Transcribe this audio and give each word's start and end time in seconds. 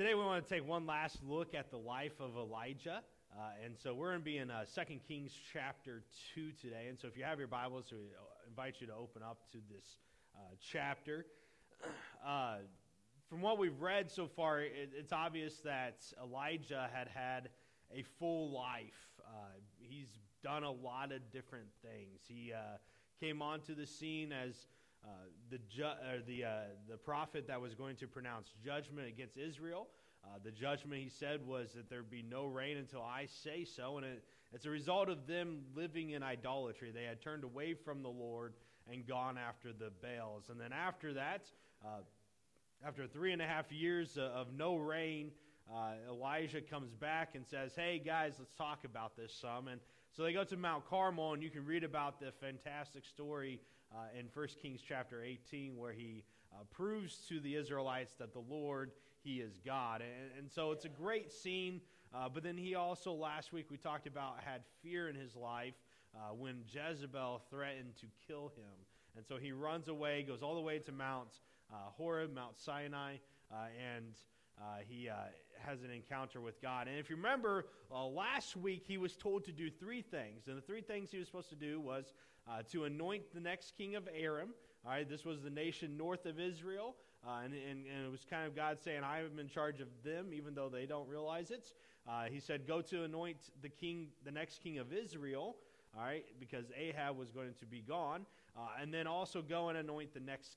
today 0.00 0.14
we 0.14 0.24
want 0.24 0.42
to 0.42 0.54
take 0.54 0.66
one 0.66 0.86
last 0.86 1.18
look 1.28 1.54
at 1.54 1.70
the 1.70 1.76
life 1.76 2.20
of 2.20 2.34
Elijah. 2.34 3.02
Uh, 3.36 3.50
and 3.62 3.74
so 3.76 3.92
we're 3.92 4.08
going 4.08 4.20
to 4.20 4.24
be 4.24 4.38
in 4.38 4.50
uh, 4.50 4.64
2 4.74 4.94
Kings 5.06 5.30
chapter 5.52 6.02
2 6.34 6.52
today. 6.52 6.86
And 6.88 6.98
so 6.98 7.06
if 7.06 7.18
you 7.18 7.24
have 7.24 7.38
your 7.38 7.48
Bibles, 7.48 7.84
we 7.92 7.98
invite 8.48 8.76
you 8.78 8.86
to 8.86 8.94
open 8.94 9.20
up 9.22 9.36
to 9.52 9.58
this 9.70 9.84
uh, 10.34 10.38
chapter. 10.58 11.26
Uh, 12.26 12.56
from 13.30 13.40
what 13.40 13.56
we've 13.56 13.80
read 13.80 14.10
so 14.10 14.26
far, 14.26 14.60
it, 14.60 14.90
it's 14.94 15.12
obvious 15.12 15.60
that 15.64 15.96
Elijah 16.22 16.90
had 16.92 17.08
had 17.08 17.48
a 17.94 18.02
full 18.18 18.52
life. 18.52 19.08
Uh, 19.26 19.52
he's 19.78 20.18
done 20.44 20.62
a 20.62 20.70
lot 20.70 21.12
of 21.12 21.20
different 21.32 21.68
things. 21.82 22.20
He 22.28 22.52
uh, 22.52 22.76
came 23.18 23.40
onto 23.40 23.74
the 23.74 23.86
scene 23.86 24.32
as 24.32 24.66
uh, 25.04 25.08
the, 25.50 25.58
ju- 25.58 26.24
the, 26.26 26.44
uh, 26.44 26.50
the 26.88 26.96
prophet 26.96 27.46
that 27.48 27.60
was 27.60 27.74
going 27.74 27.96
to 27.96 28.06
pronounce 28.06 28.48
judgment 28.64 29.08
against 29.08 29.36
Israel. 29.36 29.88
Uh, 30.22 30.38
the 30.44 30.50
judgment, 30.50 31.02
he 31.02 31.08
said, 31.08 31.46
was 31.46 31.72
that 31.72 31.88
there'd 31.88 32.10
be 32.10 32.22
no 32.22 32.44
rain 32.44 32.76
until 32.76 33.02
I 33.02 33.26
say 33.42 33.64
so. 33.64 33.96
And 33.96 34.06
it, 34.06 34.24
it's 34.52 34.66
a 34.66 34.70
result 34.70 35.08
of 35.08 35.26
them 35.26 35.62
living 35.74 36.10
in 36.10 36.22
idolatry. 36.22 36.90
They 36.90 37.04
had 37.04 37.22
turned 37.22 37.44
away 37.44 37.74
from 37.74 38.02
the 38.02 38.10
Lord 38.10 38.52
and 38.90 39.06
gone 39.06 39.38
after 39.38 39.72
the 39.72 39.90
Baals. 40.02 40.50
And 40.50 40.60
then 40.60 40.72
after 40.72 41.14
that, 41.14 41.46
uh, 41.84 42.00
after 42.86 43.06
three 43.06 43.32
and 43.32 43.40
a 43.40 43.46
half 43.46 43.70
years 43.72 44.18
of 44.18 44.52
no 44.52 44.76
rain, 44.76 45.30
uh, 45.72 45.92
Elijah 46.08 46.60
comes 46.60 46.92
back 46.94 47.34
and 47.34 47.46
says, 47.46 47.72
Hey, 47.74 48.02
guys, 48.04 48.34
let's 48.38 48.54
talk 48.54 48.84
about 48.84 49.16
this 49.16 49.32
some. 49.40 49.68
And 49.68 49.80
so 50.12 50.24
they 50.24 50.32
go 50.32 50.44
to 50.44 50.56
Mount 50.56 50.88
Carmel, 50.88 51.34
and 51.34 51.42
you 51.42 51.50
can 51.50 51.64
read 51.64 51.84
about 51.84 52.18
the 52.18 52.32
fantastic 52.40 53.04
story 53.06 53.60
uh, 53.94 54.18
in 54.18 54.26
1 54.32 54.46
Kings 54.62 54.80
chapter 54.86 55.22
18 55.22 55.76
where 55.76 55.92
he 55.92 56.24
uh, 56.52 56.64
proves 56.70 57.18
to 57.28 57.40
the 57.40 57.54
Israelites 57.54 58.14
that 58.18 58.32
the 58.32 58.42
Lord, 58.48 58.92
He 59.22 59.36
is 59.36 59.60
God. 59.64 60.02
And, 60.02 60.38
and 60.38 60.50
so 60.50 60.72
it's 60.72 60.84
a 60.84 60.90
great 60.90 61.32
scene. 61.32 61.80
Uh, 62.12 62.28
but 62.28 62.42
then 62.42 62.56
he 62.56 62.74
also, 62.74 63.12
last 63.12 63.52
week, 63.52 63.66
we 63.70 63.76
talked 63.76 64.08
about 64.08 64.34
had 64.44 64.62
fear 64.82 65.08
in 65.08 65.14
his 65.14 65.36
life 65.36 65.74
uh, 66.14 66.34
when 66.34 66.56
Jezebel 66.66 67.42
threatened 67.50 67.96
to 68.00 68.06
kill 68.26 68.52
him. 68.56 68.74
And 69.16 69.24
so 69.24 69.36
he 69.36 69.52
runs 69.52 69.88
away, 69.88 70.24
goes 70.26 70.42
all 70.42 70.56
the 70.56 70.60
way 70.60 70.78
to 70.80 70.92
Mount 70.92 71.28
uh, 71.72 71.76
Horeb, 71.96 72.34
Mount 72.34 72.58
Sinai, 72.58 73.16
uh, 73.52 73.54
and 73.94 74.14
he 74.86 75.08
has 75.58 75.82
an 75.82 75.90
encounter 75.90 76.40
with 76.40 76.60
God. 76.60 76.86
And 76.86 76.98
if 76.98 77.08
you 77.08 77.16
remember, 77.16 77.66
last 77.90 78.56
week 78.56 78.84
he 78.86 78.98
was 78.98 79.16
told 79.16 79.44
to 79.44 79.52
do 79.52 79.70
three 79.70 80.02
things. 80.02 80.48
And 80.48 80.56
the 80.56 80.62
three 80.62 80.82
things 80.82 81.10
he 81.10 81.18
was 81.18 81.28
supposed 81.28 81.48
to 81.50 81.56
do 81.56 81.80
was 81.80 82.12
uh, 82.50 82.62
to 82.72 82.84
anoint 82.84 83.22
the 83.32 83.40
next 83.40 83.74
king 83.76 83.94
of 83.94 84.08
Aram. 84.14 84.50
All 84.84 84.92
right, 84.92 85.08
this 85.08 85.24
was 85.24 85.42
the 85.42 85.50
nation 85.50 85.96
north 85.96 86.26
of 86.26 86.40
Israel. 86.40 86.96
Uh, 87.26 87.40
and, 87.44 87.52
and, 87.52 87.86
and, 87.86 88.06
it 88.06 88.10
was 88.10 88.24
kind 88.28 88.46
of 88.46 88.56
God 88.56 88.78
saying, 88.82 89.02
I 89.04 89.20
am 89.20 89.38
in 89.38 89.48
charge 89.48 89.80
of 89.80 89.88
them, 90.02 90.28
even 90.32 90.54
though 90.54 90.70
they 90.70 90.86
don't 90.86 91.06
realize 91.06 91.50
it. 91.50 91.72
Uh, 92.08 92.24
he 92.24 92.40
said, 92.40 92.66
Go 92.66 92.80
to 92.80 93.04
anoint 93.04 93.50
the 93.60 93.68
king, 93.68 94.08
the 94.24 94.30
next 94.30 94.62
king 94.62 94.78
of 94.78 94.92
Israel. 94.92 95.56
All 95.96 96.04
right, 96.04 96.24
because 96.38 96.66
Ahab 96.76 97.18
was 97.18 97.30
going 97.30 97.52
to 97.58 97.66
be 97.66 97.82
gone. 97.82 98.24
and 98.80 98.94
then 98.94 99.06
also 99.06 99.42
go 99.42 99.68
and 99.68 99.76
anoint 99.76 100.14
the 100.14 100.20
next 100.20 100.56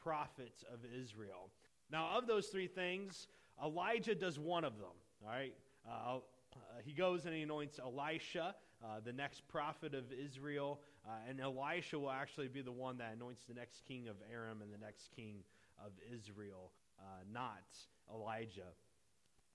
prophets 0.00 0.64
of 0.72 0.80
Israel. 0.98 1.50
Now, 1.90 2.16
of 2.16 2.26
those 2.26 2.46
three 2.46 2.68
things, 2.68 3.26
Elijah 3.62 4.14
does 4.14 4.38
one 4.38 4.64
of 4.64 4.78
them. 4.78 4.94
All 5.24 5.30
right. 5.30 5.54
Uh, 5.88 6.16
uh, 6.16 6.58
he 6.84 6.92
goes 6.92 7.26
and 7.26 7.34
he 7.34 7.42
anoints 7.42 7.78
Elisha, 7.78 8.54
uh, 8.82 9.00
the 9.04 9.12
next 9.12 9.46
prophet 9.48 9.94
of 9.94 10.04
Israel, 10.12 10.80
uh, 11.06 11.10
and 11.28 11.40
Elisha 11.40 11.98
will 11.98 12.10
actually 12.10 12.48
be 12.48 12.62
the 12.62 12.72
one 12.72 12.98
that 12.98 13.12
anoints 13.14 13.44
the 13.46 13.54
next 13.54 13.82
king 13.86 14.08
of 14.08 14.16
Aram 14.32 14.62
and 14.62 14.72
the 14.72 14.78
next 14.84 15.10
king 15.14 15.42
of 15.84 15.92
Israel, 16.12 16.72
uh, 16.98 17.02
not 17.32 17.64
Elijah. 18.12 18.72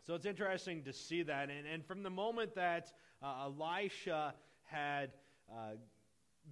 So 0.05 0.13
it's 0.13 0.25
interesting 0.25 0.83
to 0.83 0.93
see 0.93 1.23
that. 1.23 1.49
And, 1.49 1.65
and 1.65 1.85
from 1.85 2.03
the 2.03 2.09
moment 2.09 2.53
that 2.55 2.93
Elisha 3.23 4.35
had 4.63 5.11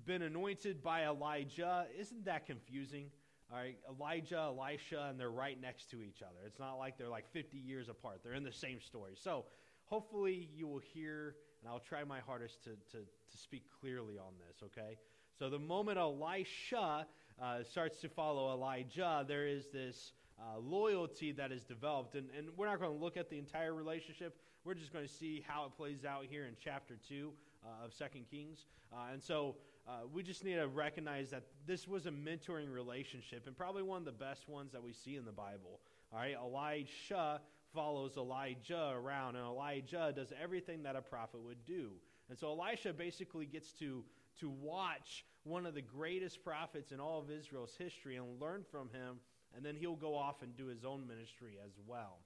been 0.06 0.24
anointed 0.24 0.82
by 0.84 1.06
Elijah, 1.06 1.86
isn't 2.00 2.26
that 2.26 2.46
confusing? 2.46 3.12
All 3.52 3.60
right, 3.60 3.78
Elijah, 3.88 4.38
Elisha, 4.38 5.08
and 5.10 5.20
they're 5.20 5.30
right 5.30 5.60
next 5.62 5.92
to 5.92 6.02
each 6.02 6.22
other. 6.22 6.40
It's 6.48 6.60
not 6.60 6.76
like 6.76 6.98
they're 6.98 7.10
like 7.10 7.32
50 7.32 7.58
years 7.58 7.88
apart. 7.90 8.22
They're 8.24 8.34
in 8.34 8.44
the 8.44 8.52
same 8.52 8.82
story. 8.82 9.14
So 9.16 9.46
hopefully 9.84 10.50
you 10.56 10.68
will 10.68 10.82
hear, 10.94 11.36
and 11.64 11.72
I'll 11.72 11.80
try 11.80 12.04
my 12.04 12.20
hardest 12.20 12.62
to, 12.66 12.72
to, 12.92 12.98
to 12.98 13.38
speak 13.38 13.64
clearly 13.80 14.18
on 14.18 14.34
this, 14.46 14.58
okay? 14.64 14.98
So 15.40 15.50
the 15.50 15.60
moment 15.60 15.98
Elisha 15.98 17.08
uh, 17.42 17.64
starts 17.64 18.02
to 18.02 18.10
follow 18.10 18.52
Elijah, 18.52 19.24
there 19.26 19.48
is 19.48 19.68
this 19.72 20.12
uh, 20.38 20.60
loyalty 20.60 21.32
that 21.32 21.54
is 21.54 21.64
developed. 21.64 22.16
And, 22.16 22.28
and 22.38 22.50
we're 22.58 22.68
not 22.68 22.80
going 22.80 22.92
to 22.92 22.98
look 22.98 23.16
at 23.16 23.30
the 23.30 23.38
entire 23.38 23.74
relationship. 23.74 24.36
We're 24.66 24.74
just 24.74 24.92
going 24.92 25.08
to 25.08 25.12
see 25.12 25.44
how 25.48 25.66
it 25.66 25.78
plays 25.78 26.04
out 26.04 26.26
here 26.30 26.46
in 26.46 26.56
chapter 26.62 26.98
2 27.08 27.32
uh, 27.64 27.86
of 27.86 27.94
Second 27.94 28.26
Kings. 28.30 28.66
Uh, 28.92 29.14
and 29.14 29.24
so 29.24 29.56
uh, 29.88 30.02
we 30.12 30.22
just 30.22 30.44
need 30.44 30.56
to 30.56 30.68
recognize 30.68 31.30
that 31.32 31.44
this 31.66 31.88
was 31.88 32.08
a 32.08 32.12
mentoring 32.12 32.72
relationship 32.72 33.48
and 33.48 33.58
probably 33.58 33.84
one 33.84 34.00
of 34.00 34.06
the 34.06 34.12
best 34.12 34.50
ones 34.50 34.74
that 34.74 34.84
we 34.84 34.92
see 34.92 35.16
in 35.16 35.24
the 35.24 35.32
Bible. 35.32 35.80
All 36.12 36.20
right, 36.20 36.36
Elisha 36.36 37.42
follows 37.74 38.18
Elijah 38.18 38.94
around, 38.96 39.36
and 39.36 39.46
Elijah 39.46 40.14
does 40.16 40.32
everything 40.42 40.84
that 40.84 40.96
a 40.96 41.02
prophet 41.02 41.42
would 41.42 41.66
do. 41.66 41.92
And 42.30 42.38
so 42.38 42.48
Elisha 42.52 42.94
basically 42.94 43.46
gets 43.46 43.74
to, 43.74 44.04
to 44.40 44.50
watch 44.50 45.26
one 45.44 45.66
of 45.66 45.74
the 45.74 45.82
greatest 45.82 46.44
prophets 46.44 46.92
in 46.92 47.00
all 47.00 47.20
of 47.20 47.30
Israel's 47.30 47.76
history 47.78 48.16
and 48.16 48.40
learn 48.40 48.64
from 48.72 48.90
him, 48.90 49.18
and 49.56 49.66
then 49.66 49.76
he'll 49.76 49.96
go 49.96 50.16
off 50.16 50.42
and 50.42 50.56
do 50.56 50.68
his 50.68 50.86
own 50.86 51.06
ministry 51.08 51.58
as 51.66 51.74
well. 51.86 52.20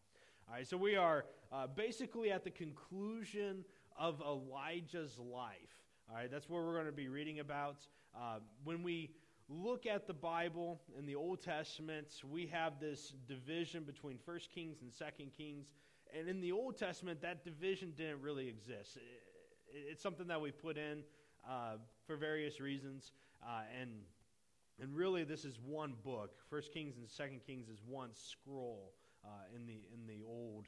All 0.47 0.55
right, 0.55 0.67
so 0.67 0.77
we 0.77 0.95
are 0.95 1.25
uh, 1.51 1.67
basically 1.67 2.31
at 2.31 2.43
the 2.43 2.51
conclusion 2.51 3.65
of 3.97 4.21
Elijah's 4.21 5.17
life. 5.19 5.75
All 6.09 6.15
right, 6.15 6.31
that's 6.31 6.47
what 6.47 6.63
we're 6.63 6.73
going 6.73 6.85
to 6.85 6.91
be 6.91 7.09
reading 7.09 7.39
about. 7.39 7.77
Uh, 8.15 8.39
when 8.63 8.81
we 8.81 9.11
look 9.49 9.85
at 9.85 10.07
the 10.07 10.13
Bible 10.13 10.81
in 10.97 11.05
the 11.05 11.15
Old 11.15 11.41
Testament, 11.41 12.07
we 12.29 12.47
have 12.47 12.79
this 12.79 13.13
division 13.27 13.83
between 13.83 14.17
First 14.17 14.51
Kings 14.51 14.81
and 14.81 14.93
Second 14.93 15.31
Kings. 15.37 15.67
And 16.17 16.27
in 16.27 16.41
the 16.41 16.51
Old 16.51 16.77
Testament, 16.77 17.21
that 17.21 17.43
division 17.43 17.93
didn't 17.95 18.21
really 18.21 18.47
exist. 18.47 18.97
It's 19.69 20.01
something 20.01 20.27
that 20.27 20.39
we 20.39 20.51
put 20.51 20.77
in 20.77 21.03
uh, 21.47 21.75
for 22.05 22.15
various 22.15 22.59
reasons. 22.59 23.11
Uh, 23.43 23.61
and, 23.79 23.91
and 24.81 24.95
really, 24.95 25.23
this 25.23 25.45
is 25.45 25.59
one 25.65 25.93
book. 26.03 26.31
First 26.49 26.73
Kings 26.73 26.97
and 26.97 27.09
Second 27.09 27.41
Kings 27.45 27.69
is 27.69 27.79
one 27.87 28.09
scroll 28.13 28.93
uh, 29.23 29.29
in, 29.55 29.65
the, 29.65 29.81
in 29.93 30.07
the 30.07 30.23
old 30.25 30.67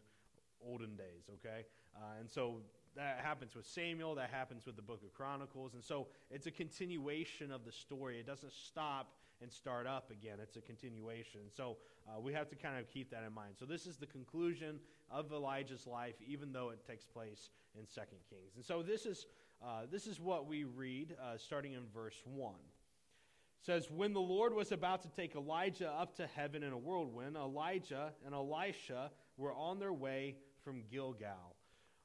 olden 0.65 0.95
days, 0.95 1.29
okay? 1.33 1.65
Uh, 1.95 2.19
and 2.19 2.29
so 2.29 2.57
that 2.95 3.19
happens 3.23 3.55
with 3.55 3.65
Samuel, 3.65 4.15
that 4.15 4.29
happens 4.29 4.65
with 4.65 4.75
the 4.75 4.81
book 4.81 5.01
of 5.03 5.13
Chronicles. 5.13 5.73
And 5.73 5.83
so 5.83 6.07
it's 6.31 6.47
a 6.47 6.51
continuation 6.51 7.51
of 7.51 7.65
the 7.65 7.71
story. 7.71 8.19
It 8.19 8.27
doesn't 8.27 8.53
stop 8.53 9.13
and 9.41 9.51
start 9.51 9.87
up 9.87 10.11
again, 10.11 10.37
it's 10.41 10.57
a 10.57 10.61
continuation. 10.61 11.41
So 11.55 11.77
uh, 12.07 12.19
we 12.19 12.33
have 12.33 12.49
to 12.49 12.55
kind 12.55 12.77
of 12.77 12.89
keep 12.89 13.09
that 13.11 13.23
in 13.25 13.33
mind. 13.33 13.55
So 13.57 13.65
this 13.65 13.85
is 13.85 13.97
the 13.97 14.05
conclusion 14.05 14.79
of 15.09 15.31
Elijah's 15.31 15.87
life, 15.87 16.15
even 16.27 16.51
though 16.51 16.71
it 16.71 16.85
takes 16.85 17.05
place 17.05 17.49
in 17.77 17.87
Second 17.87 18.17
Kings. 18.29 18.55
And 18.55 18.65
so 18.65 18.81
this 18.81 19.05
is, 19.05 19.27
uh, 19.63 19.83
this 19.89 20.07
is 20.07 20.19
what 20.19 20.47
we 20.47 20.65
read 20.65 21.15
uh, 21.21 21.37
starting 21.37 21.73
in 21.73 21.83
verse 21.93 22.21
1. 22.25 22.53
It 22.53 23.65
says, 23.65 23.89
When 23.89 24.13
the 24.13 24.19
Lord 24.19 24.53
was 24.53 24.71
about 24.71 25.03
to 25.03 25.09
take 25.09 25.35
Elijah 25.35 25.89
up 25.89 26.15
to 26.17 26.27
heaven 26.27 26.63
in 26.63 26.73
a 26.73 26.77
whirlwind, 26.77 27.35
Elijah 27.35 28.11
and 28.25 28.33
Elisha 28.33 29.11
were 29.37 29.53
on 29.53 29.79
their 29.79 29.93
way 29.93 30.35
from 30.63 30.83
Gilgal. 30.91 31.48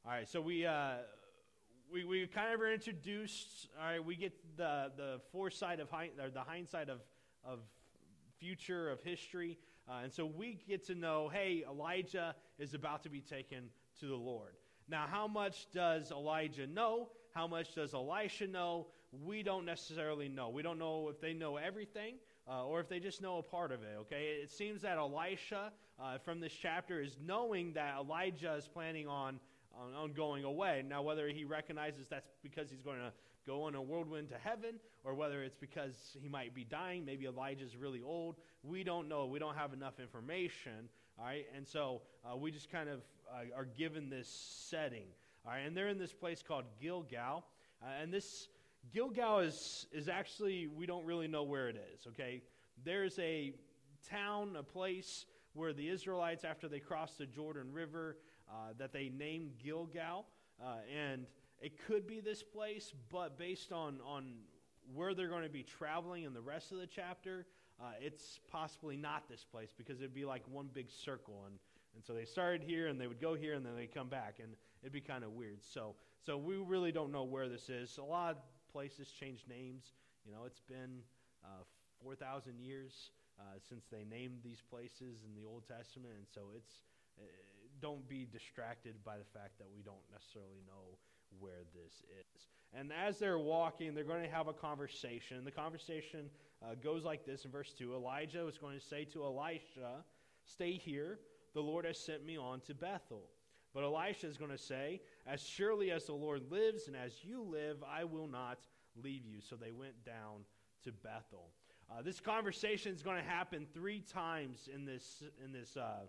All 0.06 0.12
right, 0.12 0.28
so 0.28 0.38
we, 0.38 0.66
uh, 0.66 0.96
we, 1.90 2.04
we 2.04 2.26
kind 2.26 2.52
of 2.52 2.60
are 2.60 2.70
introduced, 2.70 3.68
all 3.80 3.86
right, 3.86 4.04
we 4.04 4.16
get 4.16 4.34
the, 4.54 4.92
the 4.98 5.20
foresight 5.32 5.80
of, 5.80 5.88
hind, 5.88 6.10
or 6.22 6.28
the 6.28 6.42
hindsight 6.42 6.90
of, 6.90 7.00
of 7.42 7.60
future, 8.38 8.90
of 8.90 9.02
history. 9.02 9.56
Uh, 9.88 10.00
and 10.02 10.12
so 10.12 10.26
we 10.26 10.60
get 10.68 10.86
to 10.88 10.94
know, 10.94 11.30
hey, 11.30 11.64
Elijah 11.66 12.34
is 12.58 12.74
about 12.74 13.02
to 13.04 13.08
be 13.08 13.22
taken 13.22 13.70
to 13.98 14.06
the 14.06 14.14
Lord. 14.14 14.56
Now, 14.90 15.06
how 15.10 15.26
much 15.26 15.70
does 15.72 16.10
Elijah 16.10 16.66
know? 16.66 17.08
How 17.34 17.46
much 17.46 17.74
does 17.74 17.94
Elisha 17.94 18.46
know? 18.46 18.88
We 19.24 19.42
don't 19.42 19.64
necessarily 19.64 20.28
know. 20.28 20.50
We 20.50 20.60
don't 20.60 20.78
know 20.78 21.08
if 21.08 21.18
they 21.18 21.32
know 21.32 21.56
everything 21.56 22.16
uh, 22.46 22.66
or 22.66 22.80
if 22.80 22.90
they 22.90 23.00
just 23.00 23.22
know 23.22 23.38
a 23.38 23.42
part 23.42 23.72
of 23.72 23.82
it, 23.82 23.96
okay? 24.00 24.38
It 24.42 24.52
seems 24.52 24.82
that 24.82 24.98
Elisha, 24.98 25.72
uh, 25.98 26.18
from 26.18 26.40
this 26.40 26.52
chapter, 26.52 27.00
is 27.00 27.16
knowing 27.24 27.72
that 27.72 27.94
Elijah 27.98 28.52
is 28.52 28.68
planning 28.68 29.08
on 29.08 29.40
on, 29.80 29.94
on 29.94 30.12
going 30.12 30.44
away. 30.44 30.82
Now, 30.88 31.02
whether 31.02 31.28
he 31.28 31.44
recognizes 31.44 32.08
that's 32.08 32.28
because 32.42 32.70
he's 32.70 32.82
going 32.82 32.98
to 32.98 33.12
go 33.46 33.64
on 33.64 33.74
a 33.74 33.82
whirlwind 33.82 34.30
to 34.30 34.38
heaven, 34.38 34.76
or 35.04 35.14
whether 35.14 35.42
it's 35.42 35.56
because 35.56 36.16
he 36.20 36.28
might 36.28 36.54
be 36.54 36.64
dying, 36.64 37.04
maybe 37.04 37.26
Elijah's 37.26 37.76
really 37.76 38.00
old, 38.02 38.36
we 38.62 38.82
don't 38.82 39.08
know. 39.08 39.26
We 39.26 39.38
don't 39.38 39.56
have 39.56 39.72
enough 39.72 40.00
information, 40.00 40.88
all 41.18 41.26
right? 41.26 41.44
And 41.54 41.66
so 41.66 42.02
uh, 42.24 42.36
we 42.36 42.50
just 42.50 42.70
kind 42.70 42.88
of 42.88 43.00
uh, 43.30 43.56
are 43.56 43.66
given 43.66 44.08
this 44.08 44.28
setting, 44.28 45.06
all 45.44 45.52
right? 45.52 45.60
And 45.60 45.76
they're 45.76 45.88
in 45.88 45.98
this 45.98 46.12
place 46.12 46.42
called 46.46 46.64
Gilgal, 46.80 47.44
uh, 47.82 47.86
and 48.02 48.12
this 48.12 48.48
Gilgal 48.92 49.40
is 49.40 49.86
is 49.92 50.08
actually 50.08 50.66
we 50.66 50.86
don't 50.86 51.04
really 51.04 51.28
know 51.28 51.42
where 51.42 51.68
it 51.68 51.76
is. 51.94 52.06
Okay, 52.06 52.42
there's 52.84 53.18
a 53.18 53.52
town, 54.08 54.56
a 54.58 54.62
place 54.62 55.26
where 55.54 55.72
the 55.72 55.88
Israelites, 55.88 56.44
after 56.44 56.68
they 56.68 56.80
crossed 56.80 57.18
the 57.18 57.26
Jordan 57.26 57.72
River, 57.72 58.16
that 58.78 58.92
they 58.92 59.10
named 59.16 59.52
Gilgal. 59.62 60.26
Uh, 60.62 60.76
and 60.94 61.26
it 61.60 61.78
could 61.86 62.06
be 62.06 62.20
this 62.20 62.42
place, 62.42 62.92
but 63.10 63.38
based 63.38 63.72
on, 63.72 63.98
on 64.06 64.34
where 64.92 65.14
they're 65.14 65.28
going 65.28 65.42
to 65.42 65.48
be 65.48 65.62
traveling 65.62 66.24
in 66.24 66.34
the 66.34 66.40
rest 66.40 66.72
of 66.72 66.78
the 66.78 66.86
chapter, 66.86 67.46
uh, 67.80 67.92
it's 68.00 68.38
possibly 68.50 68.96
not 68.96 69.28
this 69.28 69.44
place 69.44 69.72
because 69.76 69.98
it'd 70.00 70.14
be 70.14 70.24
like 70.24 70.42
one 70.50 70.68
big 70.72 70.90
circle. 70.90 71.44
And, 71.46 71.56
and 71.94 72.04
so 72.04 72.12
they 72.12 72.24
started 72.24 72.62
here 72.62 72.88
and 72.88 73.00
they 73.00 73.06
would 73.06 73.20
go 73.20 73.34
here 73.34 73.54
and 73.54 73.64
then 73.64 73.74
they 73.76 73.86
come 73.86 74.08
back. 74.08 74.38
And 74.42 74.54
it'd 74.82 74.92
be 74.92 75.00
kind 75.00 75.24
of 75.24 75.32
weird. 75.32 75.64
So, 75.64 75.94
so 76.24 76.36
we 76.36 76.56
really 76.56 76.92
don't 76.92 77.10
know 77.10 77.24
where 77.24 77.48
this 77.48 77.68
is. 77.68 77.98
A 77.98 78.02
lot 78.02 78.32
of 78.32 78.36
places 78.72 79.08
change 79.08 79.44
names. 79.48 79.92
You 80.24 80.32
know, 80.32 80.44
it's 80.46 80.60
been 80.60 81.00
uh, 81.44 81.64
4,000 82.02 82.60
years 82.60 83.10
uh, 83.38 83.58
since 83.68 83.84
they 83.90 84.04
named 84.04 84.38
these 84.44 84.62
places 84.70 85.24
in 85.26 85.34
the 85.34 85.46
Old 85.48 85.66
Testament. 85.66 86.14
And 86.16 86.26
so 86.32 86.42
it's, 86.56 86.82
uh, 87.18 87.24
don't 87.80 88.06
be 88.08 88.26
distracted 88.30 88.94
by 89.04 89.16
the 89.16 89.24
fact 89.38 89.58
that 89.58 89.66
we 89.74 89.82
don't 89.82 89.96
necessarily 90.12 90.62
know 90.66 90.98
where 91.38 91.64
this 91.74 91.92
is. 91.92 92.48
And 92.72 92.92
as 92.92 93.18
they're 93.18 93.38
walking, 93.38 93.94
they're 93.94 94.04
going 94.04 94.22
to 94.22 94.30
have 94.30 94.48
a 94.48 94.52
conversation. 94.52 95.44
The 95.44 95.50
conversation 95.50 96.30
uh, 96.62 96.74
goes 96.82 97.04
like 97.04 97.24
this 97.24 97.44
in 97.44 97.50
verse 97.50 97.72
2 97.78 97.94
Elijah 97.94 98.44
was 98.44 98.58
going 98.58 98.78
to 98.78 98.84
say 98.84 99.04
to 99.06 99.24
Elisha, 99.24 100.04
Stay 100.44 100.72
here, 100.72 101.18
the 101.54 101.60
Lord 101.60 101.84
has 101.84 101.98
sent 101.98 102.24
me 102.24 102.36
on 102.36 102.60
to 102.62 102.74
Bethel. 102.74 103.22
But 103.72 103.84
Elisha 103.84 104.26
is 104.26 104.36
going 104.36 104.50
to 104.50 104.58
say, 104.58 105.00
As 105.26 105.40
surely 105.40 105.90
as 105.90 106.06
the 106.06 106.14
Lord 106.14 106.50
lives 106.50 106.88
and 106.88 106.96
as 106.96 107.24
you 107.24 107.42
live, 107.42 107.78
I 107.88 108.04
will 108.04 108.28
not 108.28 108.58
leave 109.02 109.26
you. 109.26 109.40
So 109.40 109.56
they 109.56 109.72
went 109.72 110.04
down 110.04 110.44
to 110.84 110.92
Bethel. 110.92 111.50
Uh, 111.90 112.02
this 112.02 112.20
conversation 112.20 112.92
is 112.92 113.02
going 113.02 113.16
to 113.22 113.28
happen 113.28 113.66
three 113.74 114.00
times 114.00 114.68
in 114.72 114.84
this, 114.84 115.22
in 115.44 115.52
this 115.52 115.76
uh, 115.76 116.06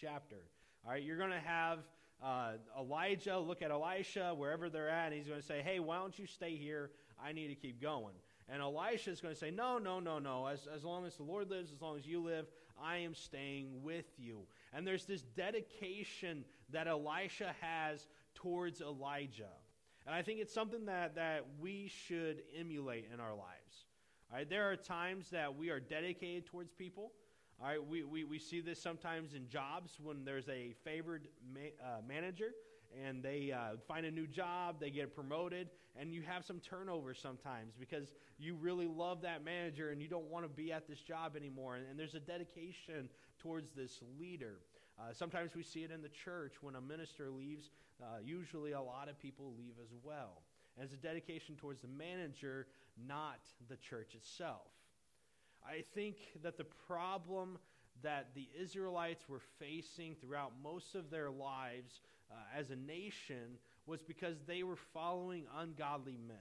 chapter. 0.00 0.42
All 0.84 0.92
right, 0.92 1.02
you're 1.02 1.16
going 1.16 1.30
to 1.30 1.40
have 1.40 1.78
uh, 2.22 2.52
Elijah 2.78 3.38
look 3.38 3.62
at 3.62 3.70
Elisha 3.70 4.34
wherever 4.36 4.68
they're 4.68 4.90
at, 4.90 5.06
and 5.06 5.14
he's 5.14 5.26
going 5.26 5.40
to 5.40 5.46
say, 5.46 5.62
Hey, 5.62 5.80
why 5.80 5.96
don't 5.96 6.18
you 6.18 6.26
stay 6.26 6.56
here? 6.56 6.90
I 7.22 7.32
need 7.32 7.48
to 7.48 7.54
keep 7.54 7.80
going. 7.80 8.14
And 8.50 8.60
Elisha 8.60 9.10
is 9.10 9.20
going 9.20 9.32
to 9.32 9.40
say, 9.40 9.50
No, 9.50 9.78
no, 9.78 9.98
no, 9.98 10.18
no. 10.18 10.46
As, 10.46 10.68
as 10.72 10.84
long 10.84 11.06
as 11.06 11.16
the 11.16 11.22
Lord 11.22 11.48
lives, 11.48 11.72
as 11.72 11.80
long 11.80 11.96
as 11.96 12.06
you 12.06 12.22
live, 12.22 12.46
I 12.82 12.98
am 12.98 13.14
staying 13.14 13.82
with 13.82 14.04
you. 14.18 14.40
And 14.74 14.86
there's 14.86 15.06
this 15.06 15.22
dedication 15.22 16.44
that 16.70 16.86
Elisha 16.86 17.54
has 17.60 18.06
towards 18.34 18.82
Elijah. 18.82 19.52
And 20.06 20.14
I 20.14 20.20
think 20.20 20.40
it's 20.40 20.52
something 20.52 20.84
that, 20.84 21.14
that 21.14 21.46
we 21.58 21.90
should 22.06 22.42
emulate 22.58 23.08
in 23.12 23.20
our 23.20 23.34
lives. 23.34 23.86
All 24.30 24.36
right, 24.36 24.48
there 24.48 24.70
are 24.70 24.76
times 24.76 25.30
that 25.30 25.56
we 25.56 25.70
are 25.70 25.80
dedicated 25.80 26.44
towards 26.44 26.72
people. 26.72 27.12
All 27.60 27.68
right, 27.68 27.84
we, 27.86 28.02
we, 28.02 28.24
we 28.24 28.38
see 28.38 28.60
this 28.60 28.82
sometimes 28.82 29.34
in 29.34 29.48
jobs 29.48 29.92
when 30.02 30.24
there's 30.24 30.48
a 30.48 30.74
favored 30.84 31.28
ma- 31.52 31.60
uh, 31.82 32.00
manager 32.06 32.50
and 33.06 33.22
they 33.22 33.52
uh, 33.52 33.76
find 33.88 34.06
a 34.06 34.10
new 34.10 34.26
job, 34.26 34.76
they 34.80 34.90
get 34.90 35.14
promoted, 35.14 35.68
and 35.96 36.12
you 36.12 36.22
have 36.22 36.44
some 36.44 36.60
turnover 36.60 37.14
sometimes 37.14 37.74
because 37.78 38.12
you 38.38 38.54
really 38.54 38.86
love 38.86 39.22
that 39.22 39.44
manager 39.44 39.90
and 39.90 40.02
you 40.02 40.08
don't 40.08 40.30
want 40.30 40.44
to 40.44 40.48
be 40.48 40.72
at 40.72 40.86
this 40.88 41.00
job 41.00 41.36
anymore. 41.36 41.76
And, 41.76 41.86
and 41.88 41.98
there's 41.98 42.14
a 42.14 42.20
dedication 42.20 43.08
towards 43.38 43.70
this 43.72 44.00
leader. 44.18 44.60
Uh, 44.98 45.12
sometimes 45.12 45.54
we 45.56 45.62
see 45.62 45.80
it 45.84 45.90
in 45.90 46.02
the 46.02 46.08
church 46.08 46.54
when 46.60 46.76
a 46.76 46.80
minister 46.80 47.30
leaves, 47.30 47.70
uh, 48.02 48.18
usually 48.24 48.72
a 48.72 48.80
lot 48.80 49.08
of 49.08 49.18
people 49.18 49.54
leave 49.56 49.74
as 49.82 49.90
well. 50.02 50.42
And 50.76 50.84
it's 50.84 50.94
a 50.94 50.98
dedication 50.98 51.56
towards 51.56 51.82
the 51.82 51.88
manager, 51.88 52.66
not 53.06 53.40
the 53.68 53.76
church 53.76 54.14
itself. 54.14 54.66
I 55.66 55.84
think 55.94 56.16
that 56.42 56.56
the 56.56 56.66
problem 56.86 57.58
that 58.02 58.28
the 58.34 58.48
Israelites 58.60 59.28
were 59.28 59.40
facing 59.58 60.14
throughout 60.14 60.52
most 60.62 60.94
of 60.94 61.10
their 61.10 61.30
lives 61.30 62.00
uh, 62.30 62.34
as 62.56 62.70
a 62.70 62.76
nation 62.76 63.58
was 63.86 64.02
because 64.02 64.36
they 64.46 64.62
were 64.62 64.76
following 64.76 65.44
ungodly 65.58 66.18
men. 66.26 66.36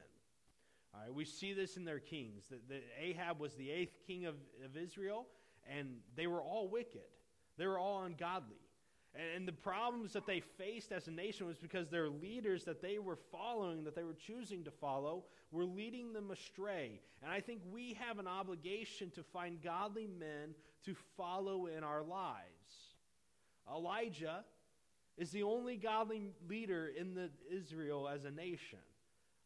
All 0.94 1.02
right, 1.02 1.14
we 1.14 1.26
see 1.26 1.54
this 1.54 1.78
in 1.78 1.86
their 1.86 2.00
kings. 2.00 2.44
That 2.50 2.84
Ahab 3.00 3.40
was 3.40 3.54
the 3.56 3.70
eighth 3.72 3.98
king 4.06 4.26
of, 4.26 4.36
of 4.64 4.78
Israel, 4.78 5.26
and 5.70 5.98
they 6.16 6.28
were 6.28 6.42
all 6.42 6.68
wicked. 6.68 7.02
They 7.58 7.66
were 7.66 7.80
all 7.80 8.04
ungodly. 8.04 8.63
And 9.16 9.48
the 9.48 9.52
problems 9.52 10.14
that 10.14 10.26
they 10.26 10.40
faced 10.40 10.92
as 10.92 11.08
a 11.08 11.12
nation 11.12 11.46
was 11.46 11.58
because 11.58 11.88
their 11.88 12.10
leaders 12.10 12.64
that 12.64 12.82
they 12.82 12.98
were 12.98 13.20
following, 13.32 13.84
that 13.84 13.96
they 13.96 14.04
were 14.04 14.16
choosing 14.16 14.64
to 14.64 14.72
follow, 14.72 15.26
were 15.52 15.66
leading 15.66 16.14
them 16.14 16.32
astray. 16.32 17.00
And 17.22 17.32
I 17.32 17.40
think 17.40 17.62
we 17.72 17.94
have 18.00 18.18
an 18.18 18.28
obligation 18.28 19.12
to 19.12 19.22
find 19.22 19.62
godly 19.62 20.08
men 20.08 20.56
to 20.86 20.96
follow 21.16 21.68
in 21.68 21.84
our 21.84 22.02
lives. 22.02 22.42
Elijah 23.72 24.44
is 25.16 25.30
the 25.30 25.44
only 25.44 25.78
godly 25.78 26.32
leader 26.50 26.92
in 27.00 27.14
the 27.14 27.30
Israel 27.52 28.10
as 28.10 28.26
a 28.26 28.32
nation. 28.32 28.80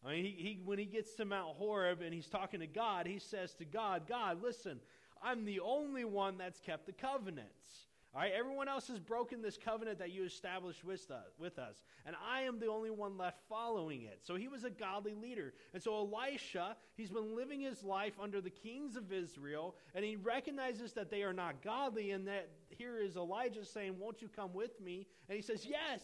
I 0.06 0.12
mean, 0.12 0.24
he, 0.24 0.32
he, 0.32 0.62
when 0.64 0.80
he 0.80 0.86
gets 0.86 1.16
to 1.16 1.26
Mount 1.26 1.58
Horeb 1.58 2.02
and 2.02 2.14
he's 2.14 2.28
talking 2.28 2.62
to 2.62 2.68
God, 2.68 3.06
he 3.06 3.20
says 3.20 3.54
to 3.56 3.66
God, 3.66 4.04
God, 4.08 4.42
listen, 4.42 4.80
I'm 5.22 5.44
the 5.44 5.60
only 5.60 6.06
one 6.06 6.38
that's 6.38 6.62
kept 6.62 6.86
the 6.86 6.94
covenants. 6.94 7.87
All 8.18 8.24
right, 8.24 8.34
everyone 8.36 8.68
else 8.68 8.88
has 8.88 9.00
broken 9.00 9.44
this 9.44 9.60
covenant 9.64 10.00
that 10.00 10.10
you 10.10 10.24
established 10.24 10.84
with 10.84 11.12
us, 11.12 11.28
with 11.38 11.60
us, 11.60 11.84
and 12.04 12.16
I 12.28 12.42
am 12.42 12.58
the 12.58 12.66
only 12.66 12.90
one 12.90 13.16
left 13.16 13.38
following 13.48 14.02
it. 14.02 14.22
So 14.24 14.34
he 14.34 14.48
was 14.48 14.64
a 14.64 14.72
godly 14.72 15.14
leader. 15.14 15.54
And 15.72 15.84
so 15.84 15.96
Elisha, 15.96 16.78
he's 16.96 17.12
been 17.12 17.36
living 17.36 17.62
his 17.62 17.84
life 17.84 18.14
under 18.20 18.42
the 18.42 18.50
kings 18.50 18.96
of 18.96 19.14
Israel, 19.14 19.76
and 19.94 20.04
he 20.04 20.16
recognizes 20.16 20.94
that 20.94 21.12
they 21.12 21.22
are 21.22 21.32
not 21.32 21.62
godly, 21.62 22.10
and 22.10 22.28
that 22.28 22.50
here 22.70 22.98
is 22.98 23.18
Elijah 23.18 23.64
saying, 23.64 24.00
Won't 24.00 24.20
you 24.20 24.30
come 24.30 24.52
with 24.52 24.82
me? 24.82 25.06
And 25.30 25.36
he 25.36 25.44
says, 25.44 25.64
Yes, 25.64 26.02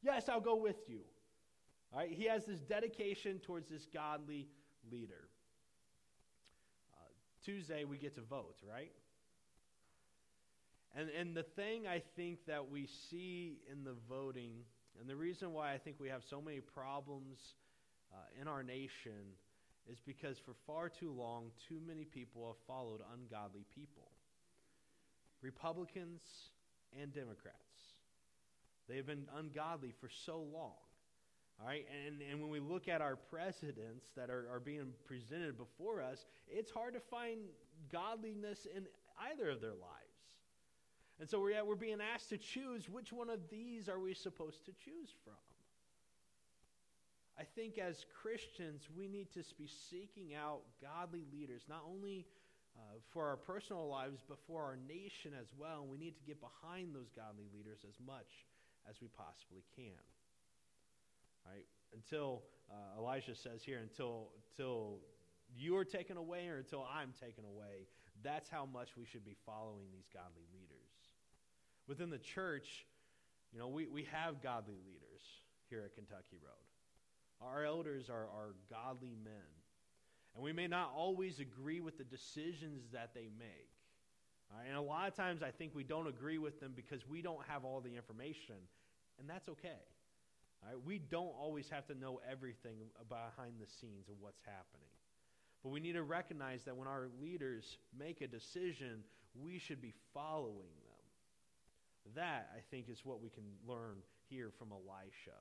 yes, 0.00 0.30
I'll 0.30 0.40
go 0.40 0.56
with 0.56 0.88
you. 0.88 1.00
All 1.92 1.98
right, 1.98 2.10
he 2.10 2.24
has 2.24 2.46
this 2.46 2.60
dedication 2.60 3.38
towards 3.38 3.68
this 3.68 3.86
godly 3.92 4.48
leader. 4.90 5.28
Uh, 6.90 7.10
Tuesday, 7.44 7.84
we 7.84 7.98
get 7.98 8.14
to 8.14 8.22
vote, 8.22 8.56
right? 8.66 8.92
And, 10.96 11.08
and 11.10 11.36
the 11.36 11.42
thing 11.42 11.86
I 11.86 12.02
think 12.16 12.46
that 12.46 12.68
we 12.68 12.86
see 12.86 13.58
in 13.70 13.84
the 13.84 13.94
voting, 14.08 14.54
and 14.98 15.08
the 15.08 15.16
reason 15.16 15.52
why 15.52 15.72
I 15.72 15.78
think 15.78 15.96
we 16.00 16.08
have 16.08 16.22
so 16.28 16.40
many 16.40 16.60
problems 16.60 17.38
uh, 18.12 18.16
in 18.40 18.48
our 18.48 18.62
nation, 18.62 19.36
is 19.90 20.00
because 20.04 20.38
for 20.38 20.54
far 20.66 20.88
too 20.88 21.12
long, 21.12 21.50
too 21.68 21.80
many 21.86 22.04
people 22.04 22.46
have 22.48 22.66
followed 22.66 23.00
ungodly 23.14 23.64
people 23.74 24.10
Republicans 25.42 26.20
and 27.00 27.14
Democrats. 27.14 27.56
They 28.88 28.96
have 28.96 29.06
been 29.06 29.26
ungodly 29.38 29.94
for 29.98 30.08
so 30.08 30.38
long. 30.38 30.74
All 31.60 31.66
right, 31.66 31.86
and, 32.06 32.20
and 32.22 32.40
when 32.40 32.50
we 32.50 32.58
look 32.58 32.88
at 32.88 33.00
our 33.00 33.16
presidents 33.16 34.06
that 34.16 34.30
are, 34.30 34.46
are 34.50 34.60
being 34.60 34.92
presented 35.04 35.56
before 35.56 36.02
us, 36.02 36.24
it's 36.48 36.70
hard 36.70 36.94
to 36.94 37.00
find 37.00 37.38
godliness 37.92 38.66
in 38.74 38.86
either 39.30 39.50
of 39.50 39.60
their 39.60 39.70
lives. 39.70 40.09
And 41.20 41.28
so 41.28 41.38
we're, 41.38 41.62
we're 41.64 41.74
being 41.74 42.00
asked 42.00 42.30
to 42.30 42.38
choose 42.38 42.88
which 42.88 43.12
one 43.12 43.28
of 43.28 43.40
these 43.50 43.90
are 43.90 44.00
we 44.00 44.14
supposed 44.14 44.64
to 44.64 44.72
choose 44.72 45.12
from. 45.22 45.34
I 47.38 47.44
think 47.44 47.78
as 47.78 48.04
Christians, 48.22 48.88
we 48.96 49.06
need 49.06 49.30
to 49.32 49.40
be 49.58 49.68
seeking 49.90 50.34
out 50.34 50.60
godly 50.80 51.24
leaders, 51.32 51.62
not 51.68 51.84
only 51.88 52.26
uh, 52.76 52.80
for 53.12 53.26
our 53.26 53.36
personal 53.36 53.86
lives, 53.88 54.22
but 54.26 54.38
for 54.46 54.62
our 54.62 54.78
nation 54.88 55.32
as 55.38 55.48
well. 55.58 55.82
And 55.82 55.90
we 55.90 55.98
need 55.98 56.16
to 56.16 56.22
get 56.24 56.38
behind 56.40 56.94
those 56.94 57.10
godly 57.14 57.48
leaders 57.54 57.80
as 57.86 57.94
much 58.06 58.46
as 58.88 58.96
we 59.00 59.08
possibly 59.08 59.62
can. 59.76 60.00
Right? 61.46 61.66
Until 61.94 62.42
uh, 62.70 62.98
Elijah 62.98 63.34
says 63.34 63.62
here, 63.62 63.78
until, 63.78 64.28
until 64.52 64.98
you 65.54 65.76
are 65.76 65.84
taken 65.84 66.16
away 66.16 66.48
or 66.48 66.56
until 66.56 66.86
I'm 66.90 67.12
taken 67.20 67.44
away, 67.44 67.88
that's 68.22 68.48
how 68.48 68.66
much 68.66 68.96
we 68.96 69.04
should 69.04 69.24
be 69.24 69.36
following 69.44 69.86
these 69.92 70.08
godly 70.12 70.44
leaders. 70.52 70.69
Within 71.90 72.08
the 72.08 72.18
church, 72.18 72.86
you 73.52 73.58
know, 73.58 73.66
we, 73.66 73.88
we 73.88 74.06
have 74.12 74.40
godly 74.44 74.76
leaders 74.86 75.22
here 75.68 75.82
at 75.84 75.92
Kentucky 75.96 76.38
Road. 76.40 77.42
Our 77.42 77.64
elders 77.64 78.08
are, 78.08 78.28
are 78.30 78.54
godly 78.70 79.16
men. 79.24 79.50
And 80.36 80.44
we 80.44 80.52
may 80.52 80.68
not 80.68 80.92
always 80.94 81.40
agree 81.40 81.80
with 81.80 81.98
the 81.98 82.04
decisions 82.04 82.84
that 82.92 83.10
they 83.12 83.28
make. 83.36 83.72
Right? 84.54 84.68
And 84.68 84.76
a 84.76 84.80
lot 84.80 85.08
of 85.08 85.16
times 85.16 85.42
I 85.42 85.50
think 85.50 85.74
we 85.74 85.82
don't 85.82 86.06
agree 86.06 86.38
with 86.38 86.60
them 86.60 86.74
because 86.76 87.08
we 87.08 87.22
don't 87.22 87.44
have 87.48 87.64
all 87.64 87.80
the 87.80 87.96
information, 87.96 88.54
and 89.18 89.28
that's 89.28 89.48
okay. 89.48 89.82
Right? 90.64 90.76
We 90.86 91.00
don't 91.00 91.34
always 91.36 91.68
have 91.70 91.88
to 91.88 91.96
know 91.96 92.20
everything 92.30 92.76
behind 93.08 93.54
the 93.60 93.66
scenes 93.66 94.08
of 94.08 94.14
what's 94.20 94.42
happening. 94.44 94.86
But 95.64 95.70
we 95.70 95.80
need 95.80 95.94
to 95.94 96.04
recognize 96.04 96.62
that 96.66 96.76
when 96.76 96.86
our 96.86 97.08
leaders 97.20 97.78
make 97.98 98.20
a 98.20 98.28
decision, 98.28 99.02
we 99.34 99.58
should 99.58 99.82
be 99.82 99.92
following. 100.14 100.79
That, 102.14 102.50
I 102.56 102.60
think, 102.70 102.88
is 102.88 103.04
what 103.04 103.22
we 103.22 103.28
can 103.28 103.44
learn 103.66 103.96
here 104.28 104.50
from 104.58 104.68
Elisha. 104.72 105.36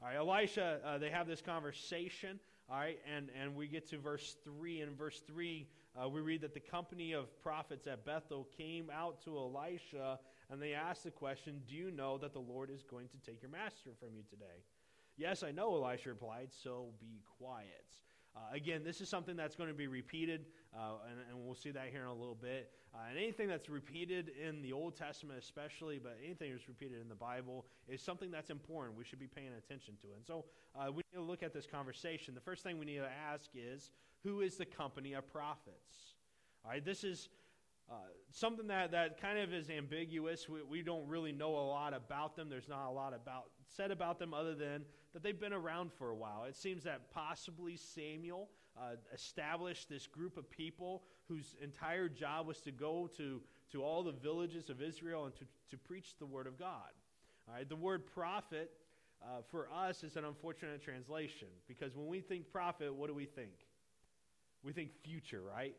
All 0.00 0.08
right, 0.08 0.16
Elisha, 0.16 0.80
uh, 0.84 0.98
they 0.98 1.10
have 1.10 1.26
this 1.26 1.40
conversation, 1.40 2.40
all 2.68 2.78
right, 2.78 2.98
and, 3.14 3.28
and 3.40 3.54
we 3.54 3.68
get 3.68 3.88
to 3.90 3.98
verse 3.98 4.36
3, 4.44 4.80
and 4.80 4.96
verse 4.96 5.22
3 5.26 5.66
uh, 5.94 6.08
we 6.08 6.20
read 6.22 6.40
that 6.40 6.54
the 6.54 6.60
company 6.60 7.12
of 7.12 7.38
prophets 7.42 7.86
at 7.86 8.04
Bethel 8.06 8.48
came 8.56 8.88
out 8.90 9.22
to 9.24 9.36
Elisha 9.36 10.18
and 10.50 10.60
they 10.60 10.72
asked 10.72 11.04
the 11.04 11.10
question, 11.10 11.60
Do 11.68 11.74
you 11.74 11.90
know 11.90 12.16
that 12.18 12.32
the 12.32 12.40
Lord 12.40 12.70
is 12.70 12.82
going 12.82 13.08
to 13.08 13.18
take 13.18 13.42
your 13.42 13.50
master 13.50 13.90
from 13.98 14.08
you 14.14 14.22
today? 14.28 14.64
Yes, 15.18 15.42
I 15.42 15.50
know, 15.50 15.74
Elisha 15.74 16.08
replied, 16.08 16.48
so 16.50 16.88
be 16.98 17.20
quiet. 17.38 17.84
Uh, 18.34 18.40
again, 18.54 18.82
this 18.82 19.00
is 19.00 19.08
something 19.08 19.36
that's 19.36 19.54
going 19.54 19.68
to 19.68 19.74
be 19.74 19.86
repeated, 19.86 20.46
uh, 20.74 20.94
and, 21.10 21.18
and, 21.28 21.44
we'll 21.44 21.54
see 21.54 21.70
that 21.70 21.88
here 21.90 22.02
in 22.02 22.08
a 22.08 22.14
little 22.14 22.34
bit. 22.34 22.70
Uh, 22.94 22.98
and 23.10 23.18
anything 23.18 23.46
that's 23.46 23.68
repeated 23.68 24.30
in 24.42 24.62
the 24.62 24.72
Old 24.72 24.96
Testament, 24.96 25.38
especially, 25.38 25.98
but 25.98 26.18
anything 26.24 26.50
that's 26.50 26.66
repeated 26.66 27.00
in 27.00 27.08
the 27.08 27.14
Bible, 27.14 27.66
is 27.88 28.00
something 28.00 28.30
that's 28.30 28.48
important. 28.48 28.96
We 28.96 29.04
should 29.04 29.20
be 29.20 29.26
paying 29.26 29.50
attention 29.58 29.94
to 30.00 30.08
it. 30.08 30.16
And 30.16 30.26
so 30.26 30.46
uh, 30.74 30.90
we 30.90 31.02
need 31.12 31.18
to 31.18 31.22
look 31.22 31.42
at 31.42 31.52
this 31.52 31.66
conversation. 31.66 32.34
The 32.34 32.40
first 32.40 32.62
thing 32.62 32.78
we 32.78 32.86
need 32.86 32.98
to 32.98 33.10
ask 33.30 33.50
is 33.54 33.90
who 34.22 34.40
is 34.40 34.56
the 34.56 34.66
company 34.66 35.12
of 35.12 35.30
prophets? 35.30 36.14
All 36.64 36.70
right, 36.70 36.84
this 36.84 37.04
is 37.04 37.28
uh, 37.92 37.96
something 38.30 38.66
that, 38.68 38.92
that 38.92 39.20
kind 39.20 39.38
of 39.38 39.52
is 39.52 39.68
ambiguous. 39.68 40.48
We, 40.48 40.62
we 40.62 40.82
don't 40.82 41.06
really 41.06 41.32
know 41.32 41.54
a 41.54 41.66
lot 41.66 41.92
about 41.92 42.36
them. 42.36 42.48
There's 42.48 42.68
not 42.68 42.88
a 42.88 42.90
lot 42.90 43.12
about 43.12 43.44
said 43.68 43.90
about 43.90 44.18
them 44.18 44.34
other 44.34 44.54
than 44.54 44.82
that 45.12 45.22
they've 45.22 45.38
been 45.38 45.52
around 45.52 45.92
for 45.92 46.10
a 46.10 46.16
while. 46.16 46.44
It 46.44 46.56
seems 46.56 46.84
that 46.84 47.10
possibly 47.12 47.76
Samuel 47.76 48.48
uh, 48.78 48.96
established 49.12 49.88
this 49.88 50.06
group 50.06 50.36
of 50.36 50.50
people 50.50 51.02
whose 51.28 51.56
entire 51.62 52.08
job 52.08 52.46
was 52.46 52.60
to 52.60 52.70
go 52.70 53.10
to, 53.16 53.40
to 53.72 53.82
all 53.82 54.02
the 54.02 54.12
villages 54.12 54.70
of 54.70 54.80
Israel 54.80 55.26
and 55.26 55.34
to, 55.36 55.44
to 55.70 55.76
preach 55.76 56.16
the 56.18 56.26
word 56.26 56.46
of 56.46 56.58
God. 56.58 56.92
All 57.48 57.54
right, 57.54 57.68
the 57.68 57.76
word 57.76 58.06
prophet 58.06 58.70
uh, 59.22 59.42
for 59.50 59.68
us 59.70 60.02
is 60.02 60.16
an 60.16 60.24
unfortunate 60.24 60.82
translation 60.82 61.48
because 61.68 61.94
when 61.94 62.06
we 62.06 62.20
think 62.20 62.50
prophet, 62.50 62.94
what 62.94 63.08
do 63.08 63.14
we 63.14 63.26
think? 63.26 63.52
We 64.62 64.72
think 64.72 64.90
future, 65.02 65.42
right? 65.42 65.74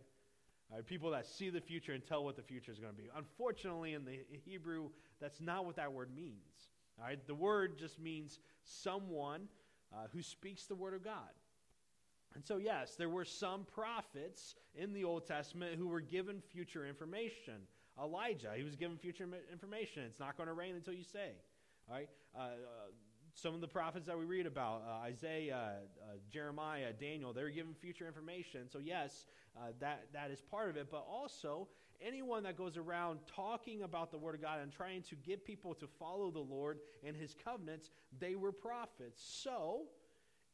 Right? 0.73 0.85
People 0.85 1.11
that 1.11 1.25
see 1.25 1.49
the 1.49 1.61
future 1.61 1.93
and 1.93 2.05
tell 2.05 2.23
what 2.23 2.35
the 2.35 2.41
future 2.41 2.71
is 2.71 2.79
going 2.79 2.93
to 2.93 3.01
be. 3.01 3.09
Unfortunately, 3.15 3.93
in 3.93 4.05
the 4.05 4.19
Hebrew, 4.45 4.89
that's 5.21 5.39
not 5.39 5.65
what 5.65 5.75
that 5.75 5.91
word 5.91 6.09
means. 6.15 6.69
All 6.99 7.05
right? 7.05 7.19
The 7.25 7.35
word 7.35 7.77
just 7.77 7.99
means 7.99 8.39
someone 8.63 9.47
uh, 9.93 10.07
who 10.11 10.21
speaks 10.21 10.65
the 10.65 10.75
word 10.75 10.93
of 10.93 11.03
God. 11.03 11.29
And 12.35 12.43
so, 12.43 12.57
yes, 12.57 12.95
there 12.95 13.09
were 13.09 13.25
some 13.25 13.65
prophets 13.65 14.55
in 14.75 14.93
the 14.93 15.03
Old 15.03 15.27
Testament 15.27 15.75
who 15.77 15.87
were 15.87 16.01
given 16.01 16.41
future 16.51 16.87
information. 16.87 17.61
Elijah, 18.01 18.51
he 18.55 18.63
was 18.63 18.75
given 18.75 18.97
future 18.97 19.27
information. 19.51 20.03
It's 20.03 20.19
not 20.19 20.35
going 20.35 20.47
to 20.47 20.53
rain 20.53 20.75
until 20.75 20.93
you 20.93 21.03
say. 21.03 21.33
All 21.87 21.95
right? 21.95 22.09
Uh, 22.35 22.39
uh, 22.39 22.47
some 23.33 23.55
of 23.55 23.61
the 23.61 23.67
prophets 23.67 24.05
that 24.05 24.17
we 24.17 24.25
read 24.25 24.45
about, 24.45 24.83
uh, 24.87 25.05
Isaiah, 25.05 25.77
uh, 26.01 26.15
Jeremiah, 26.31 26.93
Daniel, 26.93 27.33
they 27.33 27.43
were 27.43 27.49
given 27.49 27.73
future 27.73 28.07
information. 28.07 28.69
So, 28.69 28.79
yes, 28.79 29.25
uh, 29.57 29.71
that, 29.79 30.07
that 30.13 30.31
is 30.31 30.41
part 30.41 30.69
of 30.69 30.77
it. 30.77 30.89
But 30.91 31.05
also, 31.09 31.67
anyone 32.01 32.43
that 32.43 32.57
goes 32.57 32.77
around 32.77 33.19
talking 33.35 33.83
about 33.83 34.11
the 34.11 34.17
Word 34.17 34.35
of 34.35 34.41
God 34.41 34.59
and 34.61 34.71
trying 34.71 35.01
to 35.03 35.15
get 35.15 35.45
people 35.45 35.73
to 35.75 35.87
follow 35.99 36.29
the 36.29 36.39
Lord 36.39 36.79
and 37.03 37.15
His 37.15 37.35
covenants, 37.43 37.89
they 38.19 38.35
were 38.35 38.51
prophets. 38.51 39.23
So, 39.43 39.85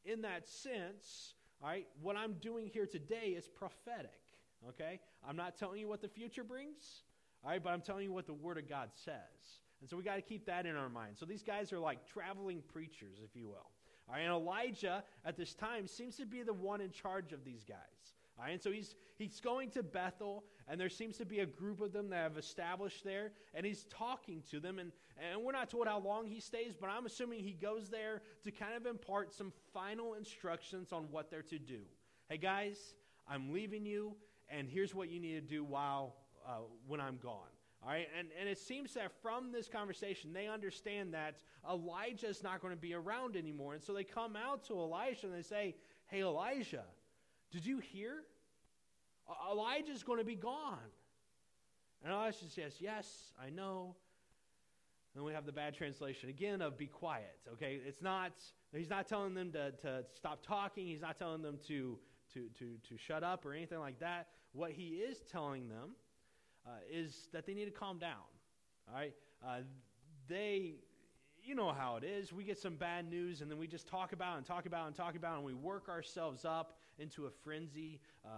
in 0.05 0.21
that 0.21 0.47
sense, 0.47 1.33
all 1.61 1.69
right, 1.69 1.87
what 2.01 2.15
I'm 2.15 2.33
doing 2.35 2.67
here 2.67 2.85
today 2.85 3.35
is 3.37 3.47
prophetic. 3.47 4.11
Okay? 4.69 4.99
I'm 5.27 5.35
not 5.35 5.57
telling 5.57 5.79
you 5.79 5.87
what 5.87 6.01
the 6.01 6.07
future 6.07 6.43
brings, 6.43 7.03
all 7.43 7.51
right, 7.51 7.63
but 7.63 7.71
I'm 7.71 7.81
telling 7.81 8.03
you 8.03 8.13
what 8.13 8.25
the 8.25 8.33
Word 8.33 8.57
of 8.57 8.69
God 8.69 8.89
says. 8.93 9.15
And 9.81 9.89
so 9.89 9.97
we 9.97 10.03
got 10.03 10.15
to 10.15 10.21
keep 10.21 10.45
that 10.45 10.65
in 10.65 10.75
our 10.75 10.89
mind. 10.89 11.17
So 11.17 11.25
these 11.25 11.43
guys 11.43 11.71
are 11.71 11.79
like 11.79 12.05
traveling 12.05 12.61
preachers, 12.73 13.19
if 13.23 13.35
you 13.35 13.47
will. 13.47 13.71
All 14.07 14.15
right, 14.15 14.21
and 14.21 14.31
Elijah 14.31 15.03
at 15.23 15.37
this 15.37 15.53
time 15.53 15.87
seems 15.87 16.17
to 16.17 16.25
be 16.25 16.41
the 16.41 16.53
one 16.53 16.81
in 16.81 16.91
charge 16.91 17.31
of 17.31 17.45
these 17.45 17.63
guys. 17.63 17.77
All 18.37 18.45
right, 18.45 18.53
and 18.53 18.61
so 18.61 18.71
he's, 18.71 18.95
he's 19.17 19.39
going 19.39 19.69
to 19.71 19.83
Bethel, 19.83 20.45
and 20.67 20.79
there 20.79 20.89
seems 20.89 21.17
to 21.17 21.25
be 21.25 21.41
a 21.41 21.45
group 21.45 21.81
of 21.81 21.93
them 21.93 22.09
that 22.09 22.23
have 22.23 22.37
established 22.37 23.03
there, 23.03 23.31
and 23.53 23.65
he's 23.65 23.83
talking 23.89 24.41
to 24.49 24.59
them. 24.59 24.79
And, 24.79 24.91
and 25.31 25.43
we're 25.43 25.51
not 25.51 25.69
told 25.69 25.87
how 25.87 25.99
long 25.99 26.25
he 26.25 26.39
stays, 26.39 26.73
but 26.79 26.89
I'm 26.89 27.05
assuming 27.05 27.43
he 27.43 27.51
goes 27.51 27.89
there 27.89 28.21
to 28.43 28.51
kind 28.51 28.75
of 28.75 28.85
impart 28.85 29.33
some 29.33 29.51
final 29.73 30.13
instructions 30.13 30.91
on 30.91 31.03
what 31.11 31.29
they're 31.29 31.41
to 31.43 31.59
do. 31.59 31.81
Hey, 32.29 32.37
guys, 32.37 32.95
I'm 33.29 33.51
leaving 33.53 33.85
you, 33.85 34.15
and 34.49 34.67
here's 34.67 34.95
what 34.95 35.09
you 35.09 35.19
need 35.19 35.35
to 35.35 35.41
do 35.41 35.63
while 35.63 36.15
uh, 36.47 36.59
when 36.87 37.01
I'm 37.01 37.19
gone. 37.21 37.49
All 37.81 37.89
right, 37.89 38.07
and, 38.17 38.27
and 38.37 38.49
it 38.49 38.57
seems 38.57 38.93
that 38.95 39.11
from 39.21 39.51
this 39.53 39.69
conversation, 39.69 40.33
they 40.33 40.47
understand 40.47 41.13
that 41.13 41.37
Elijah 41.69 42.27
is 42.27 42.43
not 42.43 42.61
going 42.61 42.73
to 42.73 42.79
be 42.79 42.93
around 42.93 43.37
anymore. 43.37 43.73
And 43.73 43.81
so 43.81 43.93
they 43.93 44.03
come 44.03 44.35
out 44.35 44.65
to 44.65 44.73
Elijah 44.73 45.27
and 45.27 45.33
they 45.33 45.41
say, 45.41 45.75
Hey, 46.07 46.21
Elijah, 46.21 46.83
did 47.51 47.65
you 47.65 47.79
hear? 47.79 48.23
Elijah's 49.49 50.03
going 50.03 50.19
to 50.19 50.25
be 50.25 50.35
gone. 50.35 50.77
And 52.03 52.11
Elijah 52.11 52.37
says, 52.49 52.73
Yes, 52.79 53.31
I 53.41 53.49
know. 53.49 53.95
And 55.15 55.23
we 55.23 55.33
have 55.33 55.45
the 55.45 55.51
bad 55.51 55.73
translation 55.73 56.29
again 56.29 56.61
of 56.61 56.77
be 56.77 56.85
quiet. 56.85 57.39
Okay? 57.53 57.79
It's 57.85 58.01
not, 58.01 58.31
he's 58.73 58.89
not 58.89 59.07
telling 59.07 59.33
them 59.33 59.51
to, 59.53 59.71
to 59.71 60.03
stop 60.13 60.45
talking. 60.45 60.85
He's 60.85 61.01
not 61.01 61.17
telling 61.17 61.41
them 61.41 61.57
to, 61.67 61.97
to, 62.33 62.47
to, 62.59 62.75
to 62.89 62.97
shut 62.97 63.23
up 63.23 63.45
or 63.45 63.53
anything 63.53 63.79
like 63.79 63.99
that. 63.99 64.27
What 64.51 64.71
he 64.71 64.95
is 64.95 65.23
telling 65.31 65.67
them 65.67 65.91
uh, 66.69 66.77
is 66.91 67.27
that 67.33 67.45
they 67.45 67.53
need 67.53 67.65
to 67.65 67.71
calm 67.71 67.97
down. 67.97 68.27
All 68.87 68.95
right? 68.95 69.13
Uh, 69.43 69.61
they 70.27 70.75
you 71.43 71.55
know 71.55 71.71
how 71.71 71.95
it 71.95 72.03
is. 72.03 72.31
We 72.31 72.43
get 72.43 72.57
some 72.57 72.75
bad 72.75 73.09
news, 73.09 73.41
and 73.41 73.49
then 73.49 73.57
we 73.57 73.67
just 73.67 73.87
talk 73.87 74.13
about 74.13 74.37
and 74.37 74.45
talk 74.45 74.65
about 74.65 74.87
and 74.87 74.95
talk 74.95 75.15
about, 75.15 75.37
and 75.37 75.43
we 75.43 75.53
work 75.53 75.89
ourselves 75.89 76.45
up 76.45 76.77
into 76.99 77.25
a 77.25 77.29
frenzy 77.29 77.99
uh, 78.25 78.29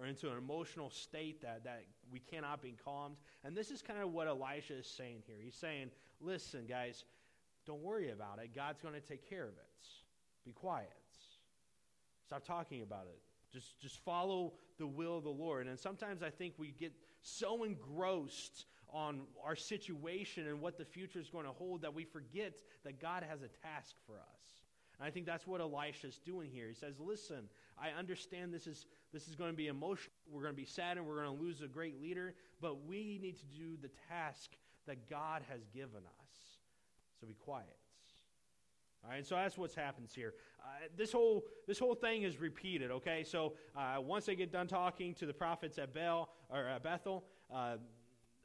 or 0.00 0.06
into 0.06 0.30
an 0.30 0.38
emotional 0.38 0.90
state 0.90 1.42
that, 1.42 1.62
that 1.64 1.84
we 2.10 2.18
cannot 2.18 2.62
be 2.62 2.74
calmed. 2.84 3.16
And 3.44 3.56
this 3.56 3.70
is 3.70 3.82
kind 3.82 4.00
of 4.00 4.12
what 4.12 4.26
Elisha 4.26 4.78
is 4.78 4.86
saying 4.86 5.22
here. 5.26 5.36
He's 5.42 5.54
saying, 5.54 5.90
listen, 6.20 6.66
guys, 6.66 7.04
don't 7.66 7.82
worry 7.82 8.10
about 8.10 8.38
it. 8.42 8.54
God's 8.54 8.80
going 8.80 8.94
to 8.94 9.00
take 9.00 9.28
care 9.28 9.44
of 9.44 9.50
it. 9.50 9.86
Be 10.44 10.52
quiet. 10.52 10.88
Stop 12.26 12.44
talking 12.44 12.82
about 12.82 13.06
it. 13.06 13.20
Just, 13.52 13.78
just 13.78 14.02
follow 14.04 14.54
the 14.78 14.86
will 14.86 15.18
of 15.18 15.24
the 15.24 15.30
Lord. 15.30 15.66
And 15.66 15.78
sometimes 15.78 16.22
I 16.22 16.30
think 16.30 16.54
we 16.56 16.72
get 16.72 16.92
so 17.22 17.64
engrossed 17.64 18.66
on 18.92 19.22
our 19.44 19.56
situation 19.56 20.46
and 20.46 20.60
what 20.60 20.76
the 20.76 20.84
future 20.84 21.18
is 21.18 21.30
going 21.30 21.46
to 21.46 21.52
hold 21.52 21.82
that 21.82 21.94
we 21.94 22.04
forget 22.04 22.52
that 22.84 23.00
God 23.00 23.24
has 23.28 23.40
a 23.40 23.48
task 23.66 23.94
for 24.06 24.14
us. 24.14 24.42
And 24.98 25.06
I 25.06 25.10
think 25.10 25.24
that's 25.24 25.46
what 25.46 25.60
Elisha's 25.60 26.18
doing 26.24 26.50
here. 26.52 26.68
He 26.68 26.74
says, 26.74 26.94
Listen, 27.00 27.48
I 27.78 27.98
understand 27.98 28.52
this 28.52 28.66
is, 28.66 28.86
this 29.12 29.26
is 29.28 29.34
going 29.34 29.50
to 29.50 29.56
be 29.56 29.68
emotional. 29.68 30.14
We're 30.30 30.42
going 30.42 30.54
to 30.54 30.60
be 30.60 30.66
sad 30.66 30.98
and 30.98 31.06
we're 31.06 31.24
going 31.24 31.36
to 31.36 31.42
lose 31.42 31.62
a 31.62 31.66
great 31.66 32.00
leader, 32.00 32.34
but 32.60 32.84
we 32.84 33.18
need 33.22 33.38
to 33.38 33.46
do 33.46 33.76
the 33.80 33.90
task 34.08 34.50
that 34.86 35.08
God 35.08 35.42
has 35.48 35.60
given 35.74 36.02
us. 36.20 36.58
So 37.20 37.26
be 37.26 37.34
quiet. 37.34 37.76
All 39.04 39.10
right, 39.10 39.26
so 39.26 39.34
that's 39.34 39.58
what 39.58 39.74
happens 39.74 40.14
here. 40.14 40.34
Uh, 40.60 40.86
this 40.96 41.10
whole 41.10 41.44
this 41.66 41.78
whole 41.78 41.94
thing 41.94 42.22
is 42.22 42.38
repeated. 42.38 42.92
Okay, 42.92 43.24
so 43.24 43.54
uh, 43.76 44.00
once 44.00 44.26
they 44.26 44.36
get 44.36 44.52
done 44.52 44.68
talking 44.68 45.12
to 45.14 45.26
the 45.26 45.32
prophets 45.34 45.76
at 45.78 45.92
Bel 45.92 46.28
or 46.48 46.68
at 46.68 46.84
Bethel, 46.84 47.24
uh, 47.52 47.78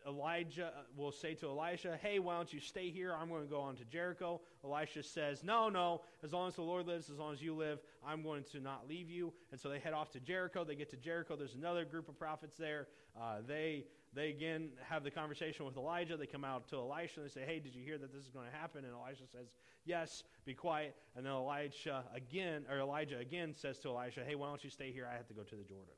Elijah 0.08 0.68
uh, 0.68 0.82
will 0.96 1.12
say 1.12 1.34
to 1.36 1.48
Elisha, 1.48 2.00
Hey, 2.02 2.20
why 2.20 2.36
don't 2.36 2.52
you 2.52 2.60
stay 2.60 2.90
here? 2.90 3.14
I'm 3.14 3.28
going 3.28 3.44
to 3.44 3.50
go 3.50 3.60
on 3.60 3.76
to 3.76 3.86
Jericho. 3.86 4.40
Elisha 4.64 5.04
says, 5.04 5.44
No, 5.44 5.68
no. 5.68 6.02
As 6.24 6.32
long 6.32 6.48
as 6.48 6.56
the 6.56 6.62
Lord 6.62 6.88
lives, 6.88 7.10
as 7.10 7.18
long 7.18 7.34
as 7.34 7.42
you 7.42 7.54
live, 7.54 7.80
I'm 8.06 8.24
going 8.24 8.44
to 8.52 8.60
not 8.60 8.88
leave 8.88 9.10
you. 9.10 9.34
And 9.52 9.60
so 9.60 9.70
they 9.70 9.80
head 9.80 9.94
off 9.94 10.12
to 10.12 10.20
Jericho. 10.20 10.64
They 10.64 10.76
get 10.76 10.90
to 10.92 10.98
Jericho. 10.98 11.36
There's 11.36 11.56
another 11.56 11.84
group 11.84 12.08
of 12.08 12.18
prophets 12.18 12.56
there. 12.58 12.88
Uh, 13.20 13.38
they, 13.46 13.84
they 14.14 14.30
again 14.30 14.70
have 14.88 15.04
the 15.04 15.12
conversation 15.12 15.66
with 15.66 15.76
Elijah. 15.76 16.16
They 16.16 16.26
come 16.26 16.46
out 16.46 16.70
to 16.70 16.78
Elisha 16.78 17.20
and 17.20 17.30
they 17.30 17.34
say, 17.34 17.44
Hey, 17.46 17.60
did 17.60 17.76
you 17.76 17.84
hear 17.84 17.98
that 17.98 18.14
this 18.14 18.24
is 18.24 18.30
going 18.30 18.50
to 18.50 18.56
happen? 18.56 18.86
And 18.86 18.94
Elisha 18.94 19.28
says, 19.32 19.48
Yes, 19.86 20.24
be 20.46 20.54
quiet. 20.54 20.96
And 21.16 21.26
then 21.26 21.34
Elijah 21.34 22.06
again, 22.16 22.66
or 22.72 22.80
Elijah 22.80 23.18
again 23.18 23.54
says 23.56 23.80
to 23.80 23.90
Elisha, 23.90 24.22
Hey, 24.26 24.36
why 24.36 24.48
don't 24.48 24.64
you 24.64 24.70
stay 24.70 24.92
here? 24.92 25.08
I 25.12 25.18
have 25.18 25.28
to 25.28 25.34
go 25.34 25.44
to 25.44 25.56
the 25.56 25.64
Jordan. 25.64 25.94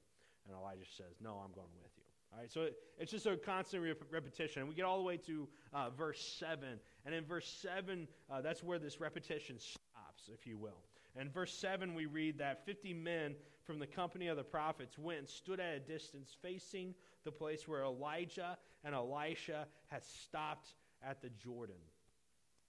And 0.48 0.58
Elijah 0.58 0.90
says, 0.98 1.18
No, 1.22 1.42
I'm 1.46 1.54
going 1.54 1.68
with. 1.78 1.89
All 2.32 2.40
right, 2.40 2.52
so 2.52 2.62
it, 2.62 2.78
it's 2.98 3.12
just 3.12 3.26
a 3.26 3.38
constant 3.38 3.84
rep- 3.84 4.04
repetition. 4.12 4.62
And 4.62 4.70
we 4.70 4.76
get 4.76 4.86
all 4.86 4.98
the 4.98 5.04
way 5.04 5.18
to 5.18 5.48
uh, 5.74 5.90
verse 5.90 6.36
7. 6.40 6.80
And 7.06 7.16
in 7.16 7.26
verse 7.26 7.48
7, 7.62 8.08
uh, 8.30 8.42
that's 8.42 8.64
where 8.64 8.78
this 8.78 9.02
repetition 9.02 9.58
stops, 9.60 10.30
if 10.32 10.46
you 10.46 10.58
will. 10.58 10.84
In 11.20 11.30
verse 11.30 11.54
7, 11.54 11.96
we 11.96 12.06
read 12.06 12.38
that 12.38 12.66
50 12.66 12.94
men 12.94 13.36
from 13.64 13.80
the 13.80 13.88
company 13.88 14.28
of 14.28 14.38
the 14.38 14.44
prophets 14.44 14.98
went 14.98 15.20
and 15.20 15.28
stood 15.28 15.60
at 15.60 15.76
a 15.76 15.80
distance 15.80 16.36
facing 16.42 16.94
the 17.24 17.32
place 17.32 17.68
where 17.68 17.84
Elijah 17.84 18.58
and 18.84 18.94
Elisha 18.94 19.66
had 19.88 20.04
stopped 20.04 20.76
at 21.04 21.22
the 21.22 21.30
Jordan. 21.30 21.76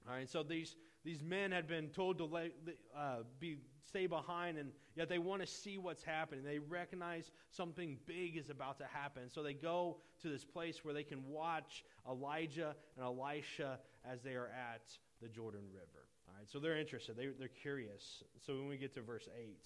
All 0.09 0.15
right, 0.15 0.29
so 0.29 0.43
these, 0.43 0.77
these 1.05 1.23
men 1.23 1.53
had 1.53 1.69
been 1.69 1.89
told 1.89 2.19
to 2.19 2.51
uh, 2.97 3.17
be 3.39 3.59
stay 3.91 4.07
behind, 4.07 4.57
and 4.57 4.71
yet 4.95 5.09
they 5.09 5.19
want 5.19 5.43
to 5.43 5.47
see 5.47 5.77
what's 5.79 6.03
happening. 6.03 6.45
They 6.45 6.61
recognize 6.61 7.33
something 7.51 7.99
big 8.07 8.37
is 8.37 8.51
about 8.51 8.79
to 8.79 8.87
happen. 8.87 9.29
So 9.29 9.43
they 9.43 9.53
go 9.53 9.99
to 10.23 10.29
this 10.29 10.45
place 10.45 10.85
where 10.85 10.95
they 10.95 11.03
can 11.03 11.27
watch 11.27 11.85
Elijah 12.09 12.75
and 12.97 13.05
Elisha 13.05 13.79
as 14.11 14.23
they 14.23 14.35
are 14.35 14.49
at 14.49 14.83
the 15.21 15.29
Jordan 15.29 15.65
River. 15.73 16.07
All 16.29 16.35
right, 16.39 16.49
so 16.49 16.61
they're 16.61 16.79
interested, 16.79 17.17
they, 17.17 17.29
they're 17.39 17.49
curious. 17.49 18.23
So 18.47 18.55
when 18.55 18.69
we 18.69 18.77
get 18.77 18.95
to 18.95 19.03
verse 19.03 19.29
8, 19.37 19.59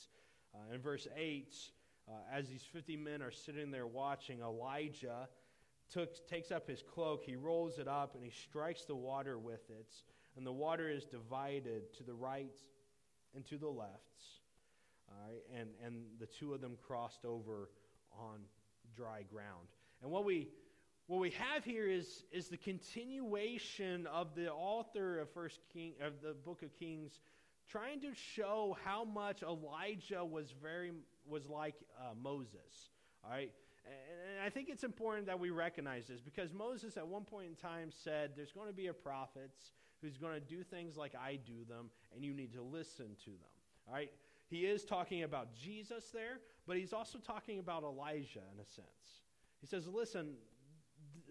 uh, 0.54 0.74
in 0.74 0.80
verse 0.80 1.06
8, 1.14 1.54
uh, 2.08 2.12
as 2.32 2.48
these 2.48 2.64
50 2.72 2.96
men 2.96 3.20
are 3.20 3.30
sitting 3.30 3.70
there 3.70 3.86
watching, 3.86 4.40
Elijah 4.40 5.28
took, 5.92 6.26
takes 6.26 6.50
up 6.50 6.66
his 6.68 6.82
cloak, 6.82 7.22
he 7.24 7.36
rolls 7.36 7.78
it 7.78 7.88
up, 7.88 8.14
and 8.14 8.24
he 8.24 8.30
strikes 8.30 8.84
the 8.84 8.94
water 8.94 9.38
with 9.38 9.68
it. 9.68 9.92
And 10.36 10.46
the 10.46 10.52
water 10.52 10.88
is 10.88 11.04
divided 11.04 11.92
to 11.94 12.02
the 12.02 12.14
right 12.14 12.50
and 13.34 13.44
to 13.46 13.58
the 13.58 13.68
left. 13.68 13.90
All 15.08 15.28
right, 15.28 15.42
and, 15.60 15.70
and 15.84 16.04
the 16.18 16.26
two 16.26 16.54
of 16.54 16.60
them 16.60 16.76
crossed 16.86 17.24
over 17.24 17.68
on 18.18 18.40
dry 18.96 19.22
ground. 19.22 19.68
And 20.02 20.10
what 20.10 20.24
we 20.24 20.48
what 21.06 21.20
we 21.20 21.30
have 21.30 21.64
here 21.64 21.86
is, 21.86 22.24
is 22.32 22.48
the 22.48 22.56
continuation 22.56 24.06
of 24.06 24.34
the 24.34 24.50
author 24.50 25.18
of 25.18 25.30
First 25.32 25.60
King 25.70 25.92
of 26.00 26.14
the 26.22 26.32
book 26.32 26.62
of 26.62 26.74
Kings 26.78 27.20
trying 27.68 28.00
to 28.00 28.14
show 28.14 28.76
how 28.84 29.04
much 29.04 29.42
Elijah 29.42 30.24
was 30.24 30.54
very 30.62 30.92
was 31.28 31.48
like 31.48 31.74
uh, 31.98 32.14
Moses. 32.22 32.90
All 33.22 33.30
right, 33.30 33.52
and 33.84 34.46
I 34.46 34.48
think 34.48 34.70
it's 34.70 34.84
important 34.84 35.26
that 35.26 35.38
we 35.38 35.50
recognize 35.50 36.06
this 36.06 36.22
because 36.22 36.54
Moses 36.54 36.96
at 36.96 37.06
one 37.06 37.24
point 37.24 37.48
in 37.48 37.54
time 37.54 37.90
said, 37.90 38.30
"There's 38.34 38.52
going 38.52 38.68
to 38.68 38.74
be 38.74 38.86
a 38.86 38.94
prophet 38.94 39.50
who's 40.04 40.18
going 40.18 40.34
to 40.34 40.40
do 40.40 40.62
things 40.62 40.96
like 40.96 41.14
I 41.14 41.36
do 41.36 41.64
them, 41.68 41.90
and 42.14 42.24
you 42.24 42.34
need 42.34 42.52
to 42.52 42.62
listen 42.62 43.16
to 43.24 43.30
them." 43.30 43.54
All 43.88 43.94
right. 43.94 44.10
He 44.46 44.66
is 44.66 44.84
talking 44.84 45.22
about 45.22 45.54
Jesus 45.54 46.10
there, 46.12 46.40
but 46.66 46.76
he's 46.76 46.92
also 46.92 47.18
talking 47.18 47.58
about 47.58 47.82
Elijah 47.82 48.42
in 48.52 48.60
a 48.60 48.64
sense. 48.64 49.22
He 49.60 49.66
says, 49.66 49.88
"Listen, 49.88 50.36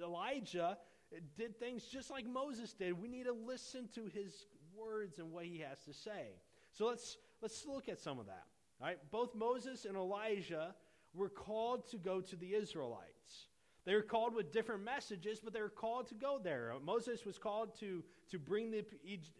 Elijah 0.01 0.77
eh, 1.13 1.19
did 1.37 1.57
things 1.59 1.85
just 1.85 2.09
like 2.09 2.25
Moses 2.25 2.73
did. 2.73 2.99
We 2.99 3.07
need 3.07 3.25
to 3.25 3.33
listen 3.33 3.87
to 3.95 4.05
his 4.07 4.47
words 4.75 5.19
and 5.19 5.31
what 5.31 5.45
he 5.45 5.59
has 5.59 5.83
to 5.85 5.93
say. 5.93 6.39
So 6.71 6.87
let's 6.87 7.17
let's 7.41 7.65
look 7.65 7.89
at 7.89 7.99
some 7.99 8.19
of 8.19 8.25
that. 8.27 8.45
All 8.81 8.87
right? 8.87 8.97
Both 9.11 9.35
Moses 9.35 9.85
and 9.85 9.95
Elijah 9.95 10.75
were 11.13 11.29
called 11.29 11.89
to 11.91 11.97
go 11.97 12.21
to 12.21 12.35
the 12.35 12.55
Israelites. 12.55 13.47
They 13.85 13.95
were 13.95 14.01
called 14.01 14.33
with 14.33 14.51
different 14.51 14.83
messages, 14.83 15.39
but 15.43 15.53
they 15.53 15.61
were 15.61 15.69
called 15.69 16.07
to 16.07 16.15
go 16.15 16.39
there. 16.41 16.73
Moses 16.83 17.25
was 17.25 17.37
called 17.37 17.77
to, 17.79 18.03
to 18.29 18.39
bring 18.39 18.71
the 18.71 18.85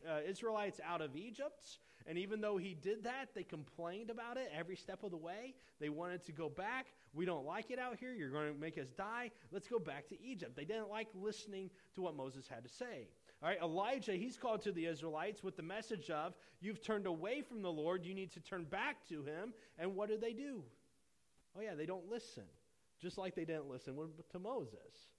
uh, 0.08 0.20
Israelites 0.28 0.82
out 0.86 1.02
of 1.02 1.16
Egypt. 1.16 1.78
And 2.06 2.18
even 2.18 2.42
though 2.42 2.58
he 2.58 2.74
did 2.74 3.06
that, 3.06 3.30
they 3.34 3.44
complained 3.44 4.10
about 4.10 4.36
it 4.36 4.52
every 4.54 4.76
step 4.76 5.04
of 5.04 5.12
the 5.12 5.18
way. 5.18 5.54
They 5.80 5.88
wanted 5.88 6.26
to 6.26 6.34
go 6.34 6.50
back. 6.50 6.88
We 7.14 7.26
don't 7.26 7.46
like 7.46 7.72
it 7.72 7.80
out 7.80 7.98
here. 7.98 8.12
You're 8.12 8.32
going 8.32 8.54
to 8.54 8.60
make 8.60 8.78
us 8.78 8.90
die. 8.98 9.32
Let's 9.52 9.68
go 9.68 9.80
back 9.80 10.10
to 10.10 10.22
Egypt. 10.22 10.56
They 10.56 10.66
didn't 10.66 10.90
like 10.90 11.08
listening 11.16 11.70
to 11.96 12.02
what 12.02 12.16
Moses 12.16 12.46
had 12.48 12.64
to 12.64 12.70
say. 12.70 13.08
All 13.42 13.50
right, 13.50 13.62
Elijah, 13.62 14.14
he's 14.14 14.38
called 14.38 14.62
to 14.64 14.72
the 14.72 14.86
Israelites 14.86 15.44
with 15.44 15.56
the 15.56 15.64
message 15.64 16.10
of, 16.10 16.34
You've 16.60 16.82
turned 16.82 17.08
away 17.08 17.42
from 17.42 17.62
the 17.62 17.72
Lord. 17.72 18.06
You 18.06 18.14
need 18.14 18.32
to 18.34 18.40
turn 18.40 18.64
back 18.66 19.08
to 19.10 19.24
him. 19.24 19.54
And 19.78 19.96
what 19.96 20.10
do 20.10 20.18
they 20.18 20.34
do? 20.34 20.64
Oh, 21.58 21.62
yeah, 21.62 21.76
they 21.76 21.86
don't 21.86 22.10
listen, 22.10 22.44
just 23.04 23.18
like 23.18 23.36
they 23.36 23.46
didn't 23.46 23.70
listen 23.70 23.96
to 24.32 24.40
Moses. 24.40 25.10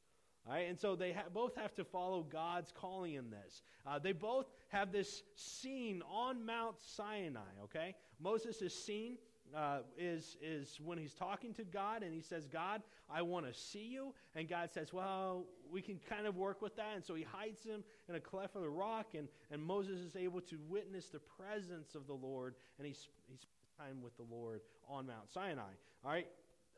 All 0.47 0.53
right, 0.53 0.69
and 0.69 0.79
so 0.79 0.95
they 0.95 1.13
ha- 1.13 1.25
both 1.33 1.55
have 1.57 1.75
to 1.77 1.85
follow 1.85 2.23
God's 2.23 2.73
calling 2.73 3.15
in 3.15 3.31
this. 3.31 3.63
Uh, 3.87 3.99
they 3.99 4.13
both 4.13 4.47
have 4.69 4.93
this 4.93 5.23
scene 5.37 6.03
on 6.11 6.45
Mount 6.45 6.77
Sinai. 6.81 7.41
Okay, 7.65 7.95
Moses' 8.21 8.75
scene 8.75 9.17
uh, 9.57 9.79
is 9.99 10.37
is 10.43 10.79
when 10.85 10.99
he's 10.99 11.15
talking 11.15 11.55
to 11.55 11.65
God 11.65 12.03
and 12.03 12.13
he 12.13 12.21
says, 12.21 12.47
"God, 12.47 12.83
I 13.09 13.23
want 13.23 13.47
to 13.47 13.55
see 13.55 13.87
you," 13.87 14.13
and 14.35 14.47
God 14.47 14.71
says, 14.71 14.93
"Well, 14.93 15.47
we 15.71 15.81
can 15.81 15.99
kind 16.09 16.27
of 16.27 16.37
work 16.37 16.61
with 16.61 16.77
that." 16.77 16.95
And 16.95 17.05
so 17.05 17.15
he 17.15 17.23
hides 17.23 17.63
him 17.63 17.83
in 18.11 18.15
a 18.15 18.21
cleft 18.21 18.55
of 18.55 18.63
the 18.63 18.71
rock, 18.71 19.15
and 19.17 19.29
and 19.51 19.63
Moses 19.63 20.01
is 20.01 20.15
able 20.15 20.43
to 20.43 20.59
witness 20.69 21.09
the 21.09 21.21
presence 21.21 21.95
of 21.95 22.07
the 22.07 22.15
Lord, 22.15 22.55
and 22.77 22.87
he's 22.87 23.09
he 23.29 23.37
spends 23.37 23.47
time 23.79 24.03
with 24.03 24.15
the 24.19 24.25
Lord 24.31 24.61
on 24.89 25.07
Mount 25.07 25.31
Sinai. 25.33 25.73
All 26.05 26.11
right, 26.11 26.27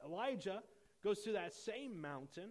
Elijah 0.04 0.62
goes 1.06 1.22
to 1.22 1.32
that 1.32 1.54
same 1.54 2.00
mountain 2.00 2.50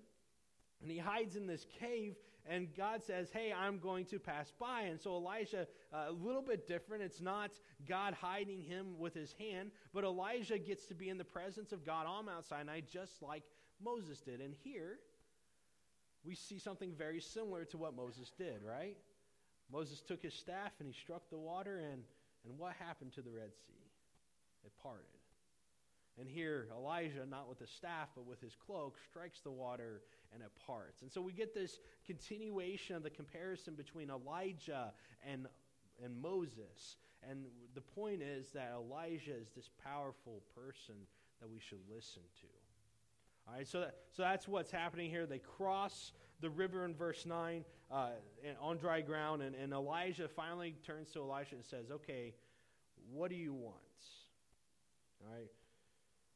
and 0.82 0.92
he 0.92 0.98
hides 0.98 1.36
in 1.36 1.48
this 1.48 1.66
cave, 1.80 2.16
and 2.48 2.68
God 2.76 3.04
says, 3.04 3.30
Hey, 3.32 3.52
I'm 3.52 3.80
going 3.80 4.06
to 4.06 4.20
pass 4.20 4.54
by. 4.60 4.82
And 4.82 5.02
so 5.02 5.16
Elijah, 5.16 5.68
uh, 5.94 6.06
a 6.10 6.12
little 6.12 6.42
bit 6.42 6.68
different. 6.68 7.04
It's 7.04 7.22
not 7.22 7.52
God 7.88 8.14
hiding 8.14 8.62
him 8.62 9.00
with 9.00 9.14
his 9.14 9.34
hand, 9.40 9.72
but 9.94 10.04
Elijah 10.04 10.60
gets 10.60 10.86
to 10.88 10.94
be 10.94 11.10
in 11.10 11.18
the 11.18 11.24
presence 11.24 11.72
of 11.72 11.86
God 11.86 12.06
on 12.06 12.26
Mount 12.26 12.46
Sinai, 12.46 12.82
just 12.82 13.22
like 13.22 13.44
Moses 13.84 14.22
did. 14.22 14.42
And 14.42 14.54
here, 14.64 15.00
we 16.24 16.36
see 16.36 16.60
something 16.60 16.94
very 16.96 17.20
similar 17.20 17.66
to 17.66 17.78
what 17.78 17.96
Moses 17.96 18.32
did, 18.38 18.62
right? 18.64 18.98
Moses 19.72 20.02
took 20.02 20.22
his 20.22 20.36
staff 20.36 20.74
and 20.80 20.88
he 20.88 20.94
struck 20.94 21.30
the 21.32 21.38
water, 21.38 21.80
and, 21.80 22.04
and 22.48 22.60
what 22.60 22.74
happened 22.74 23.14
to 23.14 23.22
the 23.22 23.32
Red 23.32 23.56
Sea? 23.66 23.90
It 24.66 24.72
parted. 24.84 25.15
And 26.20 26.30
here, 26.30 26.68
Elijah, 26.76 27.26
not 27.30 27.50
with 27.50 27.60
the 27.60 27.68
staff, 27.68 28.10
but 28.16 28.26
with 28.26 28.40
his 28.40 28.56
cloak, 28.56 28.96
strikes 29.10 29.42
the 29.42 29.52
water 29.52 30.02
and 30.34 30.42
it 30.42 30.50
parts. 30.66 31.02
And 31.02 31.12
so 31.12 31.22
we 31.22 31.34
get 31.34 31.54
this 31.54 31.80
continuation 32.06 32.96
of 32.96 33.04
the 33.04 33.10
comparison 33.10 33.74
between 33.74 34.10
Elijah 34.10 34.94
and, 35.30 35.48
and 36.04 36.22
Moses. 36.22 36.98
And 37.30 37.46
the 37.74 37.82
point 37.82 38.22
is 38.22 38.52
that 38.52 38.72
Elijah 38.76 39.36
is 39.36 39.50
this 39.56 39.70
powerful 39.84 40.42
person 40.56 40.96
that 41.42 41.50
we 41.50 41.60
should 41.60 41.82
listen 41.94 42.22
to. 42.42 42.48
All 43.48 43.56
right, 43.56 43.68
so, 43.68 43.82
that, 43.82 43.96
so 44.12 44.24
that's 44.24 44.48
what's 44.48 44.72
happening 44.72 45.10
here. 45.10 45.26
They 45.26 45.40
cross 45.40 46.14
the 46.42 46.50
river 46.50 46.86
in 46.86 46.96
verse 46.96 47.26
9 47.26 47.64
uh, 47.92 48.10
on 48.60 48.78
dry 48.78 49.02
ground, 49.02 49.42
and, 49.42 49.56
and 49.56 49.72
Elijah 49.74 50.28
finally 50.28 50.76
turns 50.86 51.12
to 51.12 51.20
Elisha 51.22 51.56
and 51.56 51.66
says, 51.66 51.92
Okay, 51.92 52.34
what 53.12 53.30
do 53.30 53.36
you 53.36 53.54
want? 53.54 53.76
All 55.22 55.34
right. 55.34 55.50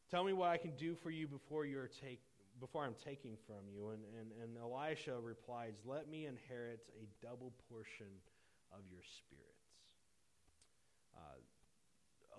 Tell 0.09 0.23
me 0.23 0.33
what 0.33 0.49
I 0.49 0.57
can 0.57 0.71
do 0.75 0.95
for 0.95 1.11
you 1.11 1.27
before 1.27 1.65
you're 1.65 1.89
take, 2.01 2.21
before 2.59 2.83
I'm 2.83 2.95
taking 3.05 3.37
from 3.45 3.69
you. 3.71 3.89
And, 3.89 4.01
and, 4.19 4.31
and 4.41 4.57
Elisha 4.57 5.13
replies, 5.21 5.75
Let 5.85 6.09
me 6.09 6.25
inherit 6.25 6.81
a 6.99 7.25
double 7.25 7.53
portion 7.69 8.07
of 8.71 8.79
your 8.89 9.01
spirits. 9.03 9.45
Uh, 11.15 11.37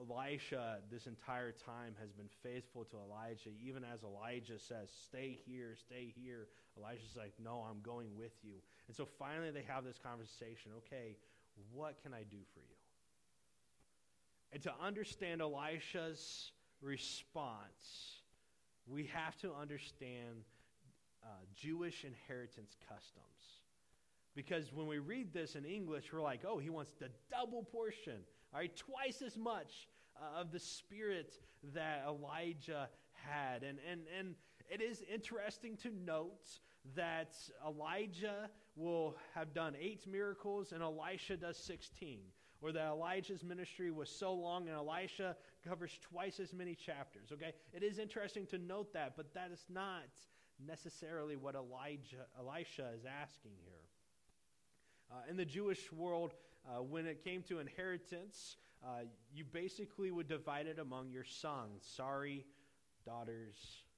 Elisha, 0.01 0.79
this 0.91 1.07
entire 1.07 1.53
time, 1.53 1.95
has 2.01 2.11
been 2.11 2.29
faithful 2.43 2.85
to 2.87 2.97
Elijah. 2.97 3.51
Even 3.65 3.85
as 3.85 4.03
Elijah 4.03 4.59
says, 4.59 4.89
Stay 5.05 5.39
here, 5.47 5.77
stay 5.79 6.13
here, 6.17 6.49
Elisha's 6.77 7.17
like, 7.17 7.35
No, 7.43 7.65
I'm 7.71 7.81
going 7.83 8.09
with 8.17 8.35
you. 8.43 8.55
And 8.89 8.97
so 8.97 9.07
finally 9.19 9.53
they 9.53 9.65
have 9.69 9.85
this 9.85 9.99
conversation 10.03 10.73
okay, 10.79 11.17
what 11.73 12.03
can 12.03 12.13
I 12.15 12.25
do 12.25 12.39
for 12.53 12.61
you? 12.61 12.77
And 14.53 14.61
to 14.65 14.73
understand 14.83 15.41
Elisha's 15.41 16.51
response, 16.83 18.21
we 18.87 19.05
have 19.13 19.37
to 19.39 19.53
understand 19.53 20.45
uh, 21.23 21.29
Jewish 21.55 22.05
inheritance 22.05 22.77
customs. 22.89 23.25
Because 24.35 24.73
when 24.73 24.87
we 24.87 24.99
read 24.99 25.33
this 25.33 25.55
in 25.55 25.65
English, 25.65 26.13
we're 26.13 26.23
like, 26.23 26.43
oh, 26.47 26.59
he 26.59 26.71
wants 26.71 26.93
the 26.99 27.09
double 27.31 27.63
portion, 27.65 28.21
all 28.53 28.61
right, 28.61 28.75
twice 28.77 29.23
as 29.23 29.37
much 29.37 29.89
uh, 30.17 30.41
of 30.41 30.53
the 30.53 30.61
spirit 30.61 31.35
that 31.75 32.05
Elijah 32.07 32.89
had. 33.13 33.63
And, 33.63 33.79
and, 33.91 34.03
and 34.19 34.35
it 34.71 34.81
is 34.81 35.03
interesting 35.13 35.77
to 35.79 35.91
note 36.05 36.49
that 36.95 37.35
Elijah 37.67 38.49
will 38.77 39.17
have 39.35 39.53
done 39.53 39.75
eight 39.79 40.07
miracles 40.07 40.73
and 40.73 40.83
Elisha 40.83 41.37
does 41.37 41.57
16 41.59 42.21
or 42.63 42.73
that 42.73 42.87
Elijah's 42.87 43.43
ministry 43.43 43.91
was 43.91 44.09
so 44.09 44.33
long 44.33 44.69
and 44.69 44.77
Elisha 44.77 45.37
covers 45.67 45.99
twice 46.03 46.41
as 46.41 46.53
many 46.53 46.75
chapters. 46.75 47.31
Okay? 47.33 47.53
It 47.73 47.83
is 47.83 47.99
interesting 47.99 48.47
to 48.47 48.59
note 48.59 48.93
that, 48.93 49.15
but 49.17 49.33
that 49.35 49.51
is 49.53 49.65
not 49.69 50.09
necessarily 50.67 51.37
what 51.37 51.55
Elijah, 51.55 52.27
Elisha 52.39 52.91
is 52.97 53.05
asking 53.05 53.53
here. 53.65 53.75
Uh, 55.11 55.29
in 55.29 55.37
the 55.37 55.45
Jewish 55.45 55.91
world, 55.93 56.35
uh, 56.67 56.83
when 56.83 57.07
it 57.07 57.25
came 57.25 57.43
to 57.45 57.59
inheritance, 57.59 58.57
uh, 58.85 59.01
you 59.33 59.45
basically 59.45 60.11
would 60.11 60.29
divide 60.29 60.67
it 60.67 60.79
among 60.79 61.11
your 61.11 61.25
sons. 61.25 61.83
Sorry, 61.97 62.45
daughters, 63.05 63.57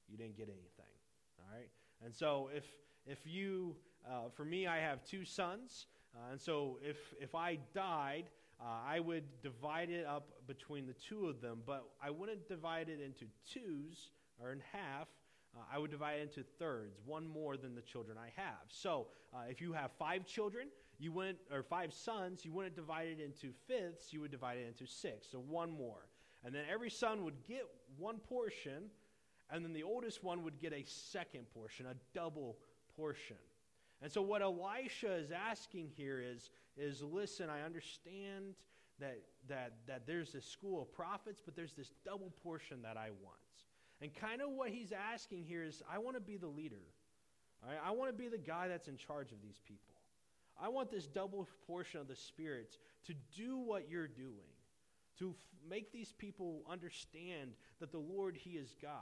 you 0.09 0.17
didn't 0.17 0.37
get 0.37 0.49
anything. 0.49 0.93
All 1.39 1.55
right? 1.55 1.69
And 2.05 2.15
so 2.15 2.51
if, 2.55 2.65
if 3.07 3.19
you, 3.27 3.77
uh, 4.09 4.31
for 4.35 4.45
me, 4.45 4.67
I 4.67 4.79
have 4.79 5.05
two 5.05 5.25
sons. 5.25 5.87
Uh, 6.15 6.33
and 6.33 6.41
so 6.41 6.79
if, 6.83 6.97
if 7.21 7.35
I 7.35 7.59
died, 7.75 8.25
uh, 8.63 8.69
I 8.89 9.01
would 9.01 9.25
divide 9.43 9.91
it 9.91 10.07
up 10.07 10.29
between 10.47 10.87
the 10.87 10.93
two 10.93 11.27
of 11.27 11.41
them, 11.41 11.63
but 11.67 11.85
I 12.03 12.11
wouldn't 12.11 12.49
divide 12.49 12.89
it 12.89 13.01
into 13.01 13.25
twos 13.53 14.11
or 14.41 14.53
in 14.53 14.63
half. 14.73 15.09
Uh, 15.57 15.61
I 15.73 15.79
would 15.79 15.91
divide 15.91 16.21
it 16.21 16.23
into 16.23 16.49
thirds, 16.59 17.01
one 17.05 17.27
more 17.27 17.57
than 17.57 17.75
the 17.75 17.83
children 17.83 18.17
I 18.17 18.31
have. 18.41 18.63
So, 18.69 19.09
uh, 19.35 19.43
if 19.51 19.61
you 19.61 19.73
have 19.73 19.91
five 19.99 20.27
children, 20.27 20.69
you 20.99 21.11
wouldn't, 21.11 21.39
or 21.51 21.63
five 21.63 21.93
sons, 21.93 22.45
you 22.45 22.53
wouldn't 22.53 22.77
divide 22.77 23.09
it 23.09 23.21
into 23.21 23.53
fifths. 23.67 24.13
You 24.13 24.21
would 24.21 24.31
divide 24.31 24.59
it 24.59 24.69
into 24.69 24.87
six, 24.87 25.27
so 25.31 25.39
one 25.39 25.71
more. 25.71 26.07
And 26.45 26.55
then 26.55 26.63
every 26.71 26.91
son 26.91 27.25
would 27.25 27.45
get 27.47 27.65
one 27.99 28.19
portion, 28.19 28.85
and 29.51 29.65
then 29.65 29.73
the 29.73 29.83
oldest 29.83 30.23
one 30.23 30.45
would 30.45 30.61
get 30.61 30.73
a 30.73 30.85
second 30.87 31.47
portion, 31.53 31.87
a 31.87 31.95
double 32.15 32.57
portion. 32.97 33.37
And 34.01 34.11
so, 34.11 34.23
what 34.23 34.41
Elisha 34.43 35.13
is 35.15 35.31
asking 35.33 35.91
here 35.97 36.21
is, 36.21 36.51
is 36.77 37.03
listen, 37.03 37.51
I 37.51 37.63
understand 37.63 38.55
that, 38.99 39.19
that, 39.49 39.73
that 39.87 40.07
there's 40.07 40.33
this 40.33 40.47
school 40.47 40.83
of 40.83 40.93
prophets, 40.93 41.41
but 41.45 41.57
there's 41.57 41.75
this 41.75 41.93
double 42.05 42.33
portion 42.43 42.83
that 42.83 42.97
I 42.97 43.11
want. 43.23 43.37
And 44.01 44.13
kind 44.15 44.43
of 44.43 44.51
what 44.51 44.71
he's 44.71 44.93
asking 44.93 45.45
here 45.45 45.63
is 45.63 45.83
I 45.93 45.99
want 45.99 46.17
to 46.17 46.21
be 46.21 46.37
the 46.37 46.49
leader. 46.49 46.83
I 47.85 47.93
want 47.93 48.11
to 48.11 48.17
be 48.17 48.29
the 48.29 48.39
guy 48.39 48.67
that's 48.67 48.89
in 48.89 48.97
charge 48.97 49.31
of 49.31 49.41
these 49.41 49.61
people. 49.65 49.95
I 50.61 50.69
want 50.69 50.91
this 50.91 51.07
double 51.07 51.49
portion 51.67 52.01
of 52.01 52.09
the 52.09 52.17
Spirit 52.17 52.77
to 53.07 53.15
do 53.37 53.59
what 53.59 53.89
you're 53.89 54.09
doing, 54.09 54.51
to 55.21 55.31
f- 55.31 55.37
make 55.69 55.93
these 55.93 56.13
people 56.13 56.63
understand 56.69 57.53
that 57.79 57.93
the 57.93 57.99
Lord, 57.99 58.37
He 58.37 58.51
is 58.51 58.75
God. 58.83 58.93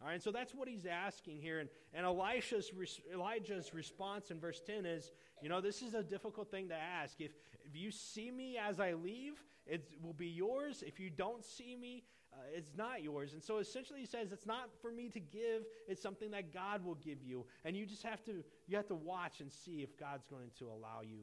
All 0.00 0.08
right, 0.08 0.14
and 0.14 0.22
so 0.22 0.32
that's 0.32 0.54
what 0.54 0.68
he's 0.68 0.86
asking 0.86 1.40
here. 1.40 1.60
And, 1.60 1.68
and 1.94 2.04
Elisha's, 2.04 2.70
Elijah's 3.12 3.72
response 3.72 4.30
in 4.30 4.40
verse 4.40 4.60
10 4.60 4.84
is, 4.86 5.12
you 5.44 5.50
know, 5.50 5.60
this 5.60 5.82
is 5.82 5.92
a 5.92 6.02
difficult 6.02 6.50
thing 6.50 6.68
to 6.70 6.74
ask. 6.74 7.20
If, 7.20 7.32
if 7.66 7.76
you 7.76 7.90
see 7.90 8.30
me 8.30 8.56
as 8.56 8.80
I 8.80 8.94
leave, 8.94 9.34
it 9.66 9.86
will 10.02 10.14
be 10.14 10.26
yours. 10.26 10.82
If 10.86 10.98
you 10.98 11.10
don't 11.10 11.44
see 11.44 11.76
me, 11.76 12.04
uh, 12.32 12.36
it's 12.56 12.70
not 12.78 13.02
yours. 13.02 13.34
And 13.34 13.42
so 13.42 13.58
essentially 13.58 14.00
he 14.00 14.06
says 14.06 14.32
it's 14.32 14.46
not 14.46 14.70
for 14.80 14.90
me 14.90 15.10
to 15.10 15.20
give, 15.20 15.64
it's 15.86 16.00
something 16.00 16.30
that 16.30 16.54
God 16.54 16.82
will 16.82 16.94
give 16.94 17.22
you. 17.22 17.44
And 17.66 17.76
you 17.76 17.84
just 17.84 18.02
have 18.04 18.24
to 18.24 18.42
you 18.66 18.76
have 18.78 18.88
to 18.88 18.94
watch 18.94 19.40
and 19.40 19.52
see 19.52 19.82
if 19.82 19.98
God's 19.98 20.24
going 20.24 20.50
to 20.60 20.64
allow 20.64 21.02
you 21.02 21.18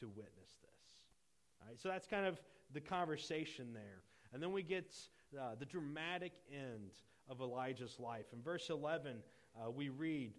to 0.00 0.08
witness 0.08 0.56
this. 0.62 1.02
All 1.60 1.68
right? 1.68 1.78
So 1.78 1.90
that's 1.90 2.06
kind 2.06 2.24
of 2.24 2.40
the 2.72 2.80
conversation 2.80 3.74
there. 3.74 4.00
And 4.32 4.42
then 4.42 4.52
we 4.52 4.62
get 4.62 4.90
uh, 5.38 5.54
the 5.58 5.66
dramatic 5.66 6.32
end 6.50 6.92
of 7.28 7.42
Elijah's 7.42 8.00
life. 8.00 8.24
In 8.32 8.40
verse 8.40 8.70
11, 8.70 9.18
uh, 9.54 9.70
we 9.70 9.90
read, 9.90 10.32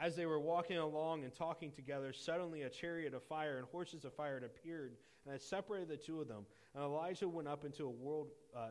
As 0.00 0.16
they 0.16 0.26
were 0.26 0.40
walking 0.40 0.78
along 0.78 1.24
and 1.24 1.34
talking 1.34 1.70
together, 1.70 2.12
suddenly 2.12 2.62
a 2.62 2.70
chariot 2.70 3.14
of 3.14 3.22
fire 3.22 3.58
and 3.58 3.66
horses 3.66 4.04
of 4.04 4.14
fire 4.14 4.34
had 4.34 4.44
appeared, 4.44 4.96
and 5.24 5.32
had 5.32 5.42
separated 5.42 5.88
the 5.88 5.96
two 5.96 6.20
of 6.20 6.28
them. 6.28 6.46
And 6.74 6.82
Elijah 6.82 7.28
went 7.28 7.48
up 7.48 7.64
into 7.64 7.84
a 7.84 7.90
world, 7.90 8.28
uh, 8.56 8.68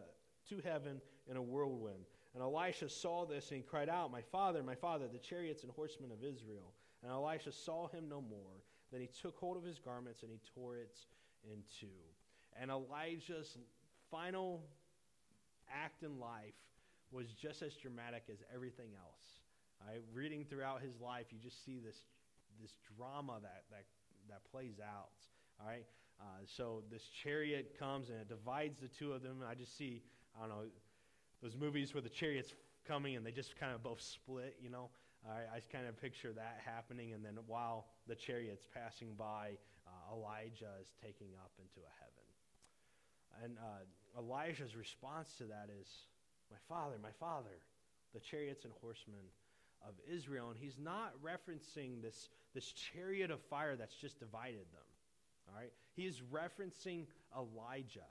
to 0.49 0.62
heaven 0.63 0.99
in 1.29 1.38
a 1.38 1.41
whirlwind. 1.41 2.05
And 2.34 2.41
Elisha 2.41 2.89
saw 2.89 3.25
this, 3.25 3.49
and 3.49 3.57
he 3.57 3.63
cried 3.63 3.89
out, 3.89 4.12
My 4.12 4.21
father, 4.21 4.63
my 4.63 4.75
father, 4.75 5.07
the 5.07 5.19
chariots 5.19 5.63
and 5.63 5.71
horsemen 5.71 6.12
of 6.12 6.23
Israel. 6.23 6.73
And 7.03 7.12
Elisha 7.12 7.51
saw 7.51 7.88
him 7.88 8.07
no 8.10 8.21
more. 8.21 8.63
Then 8.91 9.01
he 9.01 9.10
took 9.21 9.38
hold 9.38 9.57
of 9.57 9.63
his 9.63 9.79
garments, 9.79 10.23
and 10.23 10.31
he 10.31 10.39
tore 10.53 10.77
it 10.77 10.97
in 11.43 11.60
two. 11.79 11.88
And 12.60 12.71
Elijah's 12.71 13.57
final 14.10 14.62
act 15.71 16.03
in 16.03 16.19
life 16.19 16.53
was 17.12 17.34
just 17.34 17.62
as 17.62 17.75
dramatic 17.75 18.23
as 18.31 18.39
everything 18.53 18.89
else. 18.97 19.40
Right? 19.87 20.01
Reading 20.13 20.45
throughout 20.49 20.81
his 20.81 20.99
life, 20.99 21.27
you 21.31 21.39
just 21.39 21.65
see 21.65 21.79
this, 21.79 21.97
this 22.61 22.73
drama 22.95 23.39
that, 23.41 23.63
that, 23.71 23.85
that 24.29 24.43
plays 24.51 24.79
out. 24.79 25.09
All 25.59 25.67
right? 25.67 25.85
Uh, 26.19 26.25
so 26.45 26.83
this 26.91 27.03
chariot 27.03 27.75
comes 27.79 28.09
and 28.09 28.19
it 28.19 28.29
divides 28.29 28.79
the 28.79 28.87
two 28.87 29.13
of 29.13 29.23
them. 29.23 29.37
I 29.49 29.55
just 29.55 29.77
see, 29.77 30.03
I 30.37 30.41
don't 30.41 30.49
know, 30.49 30.63
those 31.41 31.55
movies 31.57 31.93
where 31.93 32.01
the 32.01 32.09
chariot's 32.09 32.53
coming 32.87 33.15
and 33.15 33.25
they 33.25 33.31
just 33.31 33.59
kind 33.59 33.73
of 33.73 33.81
both 33.81 34.01
split, 34.01 34.55
you 34.61 34.69
know. 34.69 34.89
I, 35.27 35.57
I 35.57 35.59
kind 35.71 35.87
of 35.87 35.99
picture 36.01 36.33
that 36.33 36.61
happening, 36.65 37.13
and 37.13 37.23
then 37.23 37.37
while 37.45 37.85
the 38.07 38.15
chariot's 38.15 38.65
passing 38.73 39.13
by, 39.17 39.53
uh, 39.85 40.15
Elijah 40.15 40.73
is 40.81 40.89
taking 40.97 41.29
up 41.37 41.51
into 41.59 41.85
a 41.85 41.93
heaven. 42.01 42.25
And 43.43 43.57
uh, 43.59 44.19
Elijah's 44.19 44.75
response 44.75 45.33
to 45.37 45.45
that 45.45 45.69
is, 45.69 45.87
My 46.49 46.57
father, 46.67 46.95
my 47.01 47.13
father, 47.19 47.61
the 48.13 48.19
chariots 48.19 48.65
and 48.65 48.73
horsemen 48.81 49.29
of 49.87 49.93
Israel. 50.11 50.49
And 50.49 50.59
he's 50.59 50.77
not 50.77 51.13
referencing 51.23 52.01
this, 52.01 52.29
this 52.53 52.71
chariot 52.71 53.31
of 53.31 53.41
fire 53.41 53.75
that's 53.75 53.95
just 53.95 54.19
divided 54.19 54.65
them. 54.71 54.87
All 55.47 55.59
right? 55.59 55.71
He 55.93 56.03
is 56.03 56.21
referencing 56.31 57.05
Elijah. 57.35 58.07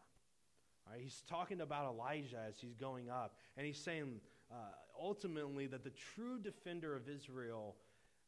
All 0.87 0.93
right? 0.93 1.01
He's 1.03 1.23
talking 1.29 1.61
about 1.61 1.93
Elijah 1.93 2.41
as 2.47 2.59
he's 2.61 2.75
going 2.75 3.11
up. 3.11 3.37
And 3.57 3.67
he's 3.67 3.79
saying 3.79 4.21
uh, 4.51 4.55
ultimately 5.01 5.67
that 5.69 5.85
the 5.85 5.93
true 6.15 6.39
defender 6.39 6.97
of 6.97 7.09
Israel 7.09 7.77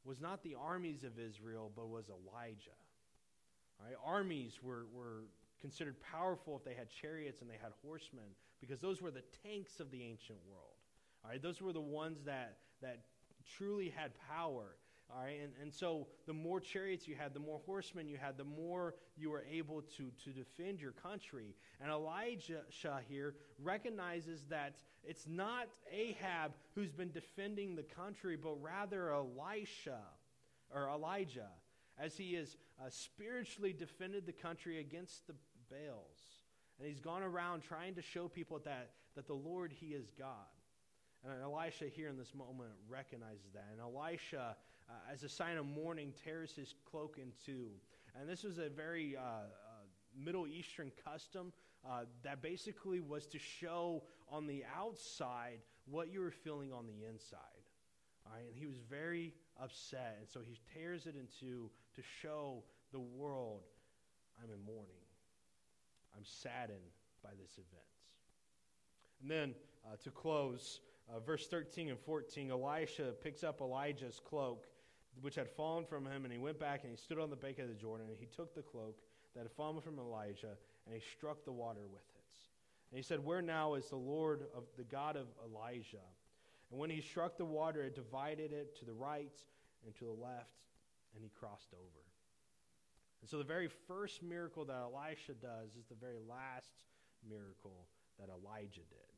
was 0.05 0.21
not 0.21 0.43
the 0.43 0.57
armies 0.61 1.05
of 1.05 1.19
Israel, 1.19 1.71
but 1.75 1.89
was 1.89 2.07
Elijah. 2.09 2.79
All 3.81 3.87
right? 3.87 3.97
Armies 4.05 4.59
were, 4.63 4.87
were 4.93 5.25
considered 5.61 5.97
powerful 6.01 6.57
if 6.57 6.65
they 6.65 6.75
had 6.75 6.89
chariots 6.91 7.41
and 7.41 7.51
they 7.51 7.59
had 7.63 7.73
horsemen, 7.85 8.25
because 8.61 8.81
those 8.81 9.01
were 9.01 9.11
the 9.11 9.25
tanks 9.45 9.81
of 9.81 9.91
the 9.91 10.03
ancient 10.03 10.39
world. 10.51 10.77
All 11.25 11.31
right? 11.31 11.43
Those 11.43 11.61
were 11.61 11.73
the 11.73 11.81
ones 11.81 12.19
that, 12.25 12.57
that 12.81 13.01
truly 13.47 13.89
had 13.89 14.13
power. 14.29 14.77
All 15.15 15.23
right, 15.23 15.41
and, 15.43 15.53
and 15.61 15.73
so 15.73 16.07
the 16.27 16.33
more 16.33 16.59
chariots 16.59 17.07
you 17.07 17.15
had, 17.15 17.35
the 17.35 17.41
more 17.41 17.61
horsemen 17.67 18.09
you 18.09 18.17
had, 18.17 18.39
the 18.39 18.45
more 18.45 18.95
you 19.15 19.31
were 19.31 19.45
able 19.51 19.83
to, 19.99 20.11
to 20.25 20.31
defend 20.31 20.81
your 20.81 20.93
country. 20.93 21.55
And 21.83 21.91
Elijah 21.91 22.63
here 23.09 23.35
recognizes 23.63 24.45
that 24.49 24.77
it's 25.05 25.27
not 25.29 25.69
Ahab 25.93 26.53
who's 26.75 26.93
been 26.93 27.11
defending 27.11 27.77
the 27.77 27.83
country, 27.83 28.37
but 28.37 28.63
rather 28.63 29.13
Elisha 29.13 30.01
or 30.75 30.89
Elijah, 30.89 31.51
as 31.99 32.17
he 32.17 32.33
has 32.35 32.57
uh, 32.81 32.89
spiritually 32.89 33.75
defended 33.75 34.25
the 34.25 34.33
country 34.33 34.81
against 34.81 35.27
the 35.27 35.35
Baals. 35.71 36.21
And 36.79 36.89
he's 36.89 37.01
gone 37.01 37.23
around 37.23 37.63
trying 37.63 37.95
to 37.97 38.03
show 38.03 38.29
people 38.29 38.61
that, 38.65 38.93
that 39.15 39.27
the 39.27 39.35
Lord, 39.35 39.73
he 39.73 39.89
is 39.89 40.11
God. 40.19 40.29
And 41.25 41.41
Elisha 41.43 41.85
here 41.85 42.09
in 42.09 42.17
this 42.17 42.35
moment 42.35 42.71
recognizes 42.89 43.53
that. 43.55 43.69
And 43.71 43.81
Elisha, 43.81 44.57
uh, 44.89 45.13
as 45.13 45.23
a 45.23 45.29
sign 45.29 45.57
of 45.57 45.67
mourning, 45.67 46.13
tears 46.25 46.53
his 46.55 46.75
cloak 46.91 47.17
in 47.19 47.33
two. 47.45 47.69
And 48.19 48.29
this 48.29 48.43
was 48.43 48.59
a 48.59 48.69
very 48.69 49.17
uh, 49.17 49.21
uh, 49.21 49.45
Middle 50.17 50.47
Eastern 50.47 50.91
custom 51.05 51.53
uh, 51.89 52.05
that 52.23 52.43
basically 52.43 53.01
was 53.01 53.27
to 53.27 53.39
show 53.39 54.03
on 54.29 54.47
the 54.47 54.65
outside 54.77 55.59
what 55.87 56.13
you 56.13 56.21
were 56.21 56.31
feeling 56.31 56.73
on 56.73 56.87
the 56.87 57.07
inside. 57.07 57.39
All 58.27 58.33
right? 58.35 58.45
And 58.47 58.57
he 58.57 58.67
was 58.67 58.79
very 58.91 59.33
upset. 59.63 60.17
And 60.19 60.29
so 60.29 60.41
he 60.41 60.59
tears 60.75 61.07
it 61.07 61.15
in 61.15 61.29
two 61.39 61.71
to 61.95 62.03
show 62.21 62.65
the 62.91 63.01
world 63.01 63.63
I'm 64.43 64.51
in 64.51 64.65
mourning. 64.65 64.97
I'm 66.17 66.25
saddened 66.25 66.81
by 67.23 67.31
this 67.41 67.53
event. 67.53 67.87
And 69.23 69.31
then 69.31 69.55
uh, 69.87 69.97
to 70.03 70.11
close, 70.11 70.81
uh, 71.11 71.21
verse 71.21 71.47
13 71.47 71.89
and 71.89 71.99
14 71.99 72.51
Elisha 72.51 73.13
picks 73.23 73.43
up 73.45 73.61
Elijah's 73.61 74.21
cloak, 74.25 74.67
which 75.21 75.35
had 75.35 75.49
fallen 75.51 75.85
from 75.85 76.07
him, 76.07 76.25
and 76.25 76.33
he 76.33 76.39
went 76.39 76.59
back 76.59 76.83
and 76.83 76.91
he 76.91 76.97
stood 76.97 77.19
on 77.19 77.31
the 77.31 77.37
bank 77.37 77.59
of 77.59 77.69
the 77.69 77.75
Jordan, 77.75 78.07
and 78.09 78.17
he 78.19 78.27
took 78.27 78.55
the 78.55 78.63
cloak 78.63 78.99
that 79.35 79.43
had 79.43 79.53
fallen 79.53 79.81
from 79.81 79.99
Elijah, 79.99 80.57
and 80.87 80.95
he 80.95 81.01
struck 81.17 81.45
the 81.45 81.53
water 81.53 81.83
with 81.91 82.03
it. 82.15 82.23
And 82.91 82.99
he 82.99 83.03
said, 83.03 83.25
Where 83.25 83.43
now 83.43 83.75
is 83.75 83.89
the 83.89 83.97
Lord 83.97 84.45
of 84.55 84.65
the 84.77 84.85
God 84.85 85.17
of 85.17 85.27
Elijah? 85.47 86.05
And 86.71 86.81
when 86.81 86.91
he 86.91 87.01
struck 87.01 87.37
the 87.37 87.45
water, 87.45 87.83
it 87.83 87.95
divided 87.95 88.53
it 88.53 88.79
to 88.79 88.85
the 88.85 88.93
right 88.93 89.39
and 89.85 89.95
to 89.97 90.05
the 90.05 90.23
left, 90.23 90.65
and 91.15 91.23
he 91.23 91.31
crossed 91.31 91.73
over. 91.73 92.03
And 93.21 93.31
so 93.31 93.39
the 93.39 93.45
very 93.45 93.69
first 93.87 94.23
miracle 94.23 94.65
that 94.65 94.77
Elisha 94.77 95.35
does 95.35 95.77
is 95.79 95.87
the 95.89 95.95
very 95.95 96.19
last 96.29 96.85
miracle 97.29 97.87
that 98.19 98.29
Elijah 98.29 98.81
did. 98.91 99.12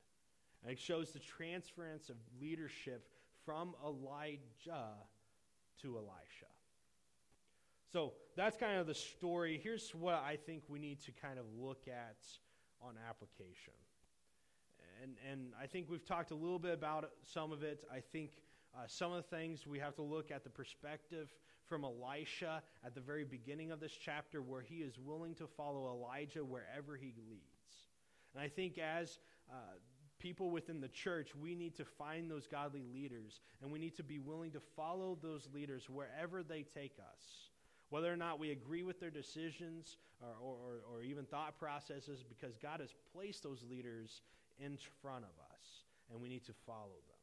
And 0.64 0.72
it 0.72 0.81
shows 0.81 1.11
the 1.11 1.18
transference 1.18 2.09
of 2.09 2.16
leadership 2.40 3.07
from 3.44 3.74
Elijah 3.85 4.94
to 5.83 5.96
Elisha. 5.96 6.50
So 7.92 8.14
that's 8.35 8.57
kind 8.57 8.81
of 8.81 8.87
the 8.87 8.94
story. 8.94 9.61
Here's 9.62 9.94
what 9.94 10.14
I 10.14 10.37
think 10.37 10.62
we 10.68 10.79
need 10.79 11.00
to 11.03 11.12
kind 11.12 11.38
of 11.38 11.44
look 11.57 11.87
at 11.87 12.16
on 12.83 12.94
application. 13.09 13.74
And, 15.03 15.16
and 15.31 15.53
I 15.61 15.66
think 15.66 15.90
we've 15.90 16.05
talked 16.05 16.31
a 16.31 16.35
little 16.35 16.59
bit 16.59 16.72
about 16.72 17.11
some 17.22 17.53
of 17.53 17.62
it. 17.62 17.85
I 17.92 18.00
think 18.00 18.33
uh, 18.74 18.85
some 18.87 19.12
of 19.12 19.22
the 19.22 19.37
things 19.37 19.66
we 19.66 19.79
have 19.79 19.94
to 19.96 20.03
look 20.03 20.31
at 20.31 20.44
the 20.44 20.50
perspective 20.50 21.33
from 21.66 21.85
Elisha 21.85 22.62
at 22.85 22.94
the 22.94 23.00
very 23.00 23.24
beginning 23.24 23.70
of 23.70 23.81
this 23.81 23.92
chapter, 23.92 24.42
where 24.42 24.62
he 24.62 24.77
is 24.77 24.98
willing 24.98 25.35
to 25.37 25.46
follow 25.46 25.88
Elijah 25.88 26.44
wherever 26.44 26.96
he 26.96 27.12
leads. 27.29 27.88
And 28.35 28.42
I 28.42 28.48
think 28.48 28.79
as 28.79 29.18
uh, 29.50 29.55
people 30.24 30.50
within 30.50 30.80
the 30.80 30.88
church, 30.88 31.37
we 31.37 31.54
need 31.54 31.76
to 31.76 31.84
find 31.84 32.30
those 32.30 32.46
godly 32.46 32.82
leaders, 32.94 33.42
and 33.60 33.70
we 33.70 33.78
need 33.78 33.94
to 33.94 34.02
be 34.02 34.18
willing 34.18 34.50
to 34.50 34.60
follow 34.74 35.18
those 35.20 35.46
leaders 35.52 35.90
wherever 35.90 36.42
they 36.42 36.62
take 36.62 36.96
us. 36.98 37.50
Whether 37.90 38.10
or 38.10 38.16
not 38.16 38.38
we 38.38 38.50
agree 38.50 38.82
with 38.82 38.98
their 38.98 39.10
decisions 39.10 39.98
or, 40.22 40.56
or, 40.56 40.96
or 40.96 41.02
even 41.02 41.26
thought 41.26 41.58
processes, 41.58 42.24
because 42.26 42.56
God 42.56 42.80
has 42.80 42.94
placed 43.14 43.42
those 43.42 43.62
leaders 43.68 44.22
in 44.58 44.78
front 45.02 45.24
of 45.24 45.37
us, 45.52 45.84
and 46.10 46.22
we 46.22 46.30
need 46.30 46.46
to 46.46 46.54
follow 46.66 46.96
them. 47.06 47.22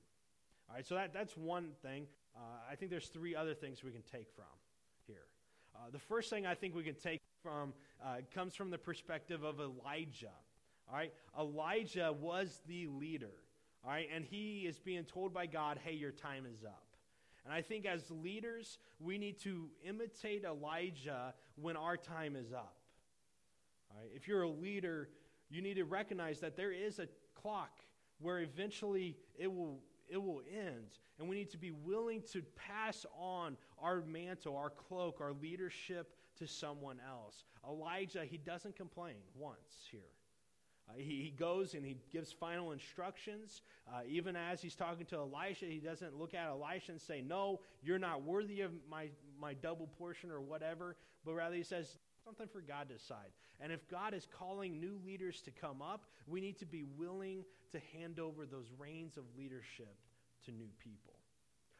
All 0.69 0.75
right, 0.75 0.85
so 0.85 0.93
that, 0.93 1.11
that's 1.11 1.35
one 1.35 1.71
thing. 1.81 2.05
Uh, 2.35 2.39
I 2.71 2.75
think 2.75 2.91
there's 2.91 3.07
three 3.07 3.35
other 3.35 3.55
things 3.55 3.83
we 3.83 3.89
can 3.89 4.03
take 4.11 4.27
from 4.35 4.45
here. 5.07 5.25
Uh, 5.75 5.89
the 5.91 5.99
first 5.99 6.29
thing 6.29 6.45
I 6.45 6.53
think 6.53 6.75
we 6.75 6.83
can 6.83 6.93
take 6.93 7.19
from 7.41 7.73
uh, 8.05 8.17
comes 8.31 8.53
from 8.53 8.69
the 8.69 8.77
perspective 8.77 9.43
of 9.43 9.59
Elijah. 9.59 10.37
All 10.91 10.97
right, 10.97 11.13
Elijah 11.39 12.13
was 12.19 12.60
the 12.67 12.88
leader. 12.88 13.32
All 13.84 13.91
right, 13.91 14.10
and 14.13 14.25
he 14.25 14.65
is 14.67 14.77
being 14.77 15.06
told 15.06 15.34
by 15.34 15.45
God, 15.45 15.80
hey, 15.84 15.93
your 15.93 16.12
time 16.12 16.45
is 16.45 16.63
up. 16.65 16.84
And 17.45 17.54
I 17.54 17.62
think 17.62 17.86
as 17.86 18.12
leaders, 18.12 18.77
we 18.99 19.17
need 19.17 19.39
to 19.39 19.69
imitate 19.88 20.43
Elijah 20.43 21.34
when 21.56 21.77
our 21.77 21.97
time 21.97 22.36
is 22.36 22.51
up. 22.51 22.75
All 23.89 24.01
right, 24.01 24.12
if 24.13 24.27
you're 24.27 24.43
a 24.43 24.49
leader, 24.49 25.10
you 25.49 25.62
need 25.62 25.75
to 25.75 25.86
recognize 25.86 26.39
that 26.41 26.56
there 26.56 26.71
is 26.71 26.99
a 26.99 27.08
clock 27.34 27.80
where 28.19 28.39
eventually 28.39 29.17
it 29.38 29.51
will, 29.51 29.80
it 30.10 30.21
will 30.21 30.41
end. 30.54 30.99
And 31.17 31.27
we 31.27 31.36
need 31.36 31.49
to 31.51 31.58
be 31.58 31.71
willing 31.71 32.21
to 32.34 32.43
pass 32.56 33.06
on 33.17 33.58
our 33.82 34.01
mantle, 34.01 34.58
our 34.58 34.69
cloak, 34.69 35.19
our 35.21 35.34
leadership 35.34 36.13
to 36.38 36.47
someone 36.47 36.99
else. 37.08 37.43
Elijah, 37.67 38.25
he 38.25 38.38
doesn't 38.38 38.75
complain 38.75 39.15
once 39.36 39.88
here. 39.89 40.01
Uh, 40.91 40.97
he, 40.97 41.23
he, 41.23 41.34
goes 41.38 41.73
and 41.73 41.86
he 41.86 41.97
gives 42.12 42.32
final 42.32 42.71
instructions. 42.71 43.62
Uh, 43.88 44.01
even 44.08 44.36
as 44.36 44.62
he's 44.62 44.75
talking 44.75 45.06
to 45.06 45.17
Elisha, 45.17 45.65
he 45.65 45.80
doesn't 45.80 46.17
look 46.17 46.34
at 46.34 46.47
Elisha 46.47 46.91
and 46.91 47.01
say, 47.01 47.21
No, 47.21 47.60
you're 47.84 47.99
not 47.99 48.23
worthy 48.23 48.62
of 48.62 48.71
my, 48.89 49.10
my 49.39 49.54
double 49.54 49.88
portion 49.97 50.32
or 50.32 50.41
whatever, 50.41 50.95
but 51.25 51.34
rather 51.34 51.56
he 51.56 51.63
says, 51.63 51.97
Something 52.23 52.47
for 52.47 52.62
God 52.62 52.89
to 52.89 52.95
decide. 52.95 53.32
And 53.60 53.71
if 53.71 53.88
God 53.89 54.13
is 54.13 54.27
calling 54.38 54.80
new 54.80 54.99
leaders 55.06 55.41
to 55.43 55.51
come 55.51 55.82
up, 55.82 56.06
we 56.27 56.41
need 56.41 56.58
to 56.60 56.65
be 56.65 56.84
willing 56.97 57.43
to 57.71 57.80
hand 57.97 58.19
over 58.19 58.45
those 58.45 58.67
reins 58.77 59.17
of 59.17 59.23
leadership 59.38 59.95
to 60.45 60.51
new 60.51 60.69
people. 60.80 61.13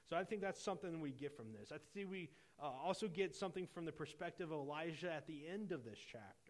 So 0.10 0.18
I 0.18 0.24
think 0.24 0.42
that's 0.42 0.62
something 0.62 1.00
we 1.00 1.12
get 1.12 1.36
from 1.36 1.48
this. 1.58 1.72
I 1.72 1.78
think 1.94 2.12
we 2.12 2.30
uh, 2.62 2.66
also 2.84 3.08
get 3.08 3.36
something 3.36 3.66
from 3.66 3.86
the 3.86 3.92
perspective 3.92 4.52
of 4.52 4.60
Elijah 4.60 5.12
at 5.12 5.26
the 5.26 5.44
end 5.52 5.72
of 5.72 5.86
this 5.86 6.00
chapter. 6.12 6.41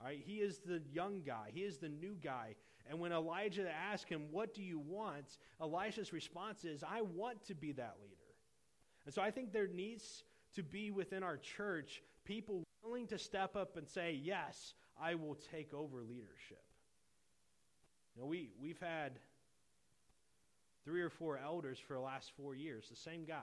All 0.00 0.06
right, 0.06 0.20
he 0.24 0.36
is 0.36 0.58
the 0.58 0.82
young 0.92 1.22
guy, 1.24 1.50
he 1.52 1.60
is 1.60 1.78
the 1.78 1.88
new 1.88 2.16
guy. 2.22 2.54
And 2.88 3.00
when 3.00 3.12
Elijah 3.12 3.70
asks 3.70 4.10
him, 4.10 4.26
What 4.30 4.54
do 4.54 4.62
you 4.62 4.78
want? 4.78 5.38
Elisha's 5.60 6.12
response 6.12 6.64
is, 6.64 6.82
I 6.82 7.00
want 7.02 7.44
to 7.46 7.54
be 7.54 7.72
that 7.72 7.96
leader. 8.02 8.14
And 9.06 9.14
so 9.14 9.22
I 9.22 9.30
think 9.30 9.52
there 9.52 9.68
needs 9.68 10.24
to 10.54 10.62
be 10.62 10.90
within 10.90 11.22
our 11.22 11.36
church 11.36 12.02
people 12.24 12.64
willing 12.82 13.06
to 13.06 13.18
step 13.18 13.56
up 13.56 13.76
and 13.76 13.88
say, 13.88 14.18
Yes, 14.22 14.74
I 15.00 15.14
will 15.14 15.36
take 15.50 15.72
over 15.72 16.02
leadership. 16.02 16.62
You 18.14 18.22
know, 18.22 18.28
we, 18.28 18.50
we've 18.60 18.80
had 18.80 19.12
three 20.84 21.02
or 21.02 21.10
four 21.10 21.38
elders 21.38 21.78
for 21.78 21.94
the 21.94 22.00
last 22.00 22.32
four 22.36 22.54
years, 22.54 22.86
the 22.88 22.96
same 22.96 23.24
guys. 23.24 23.42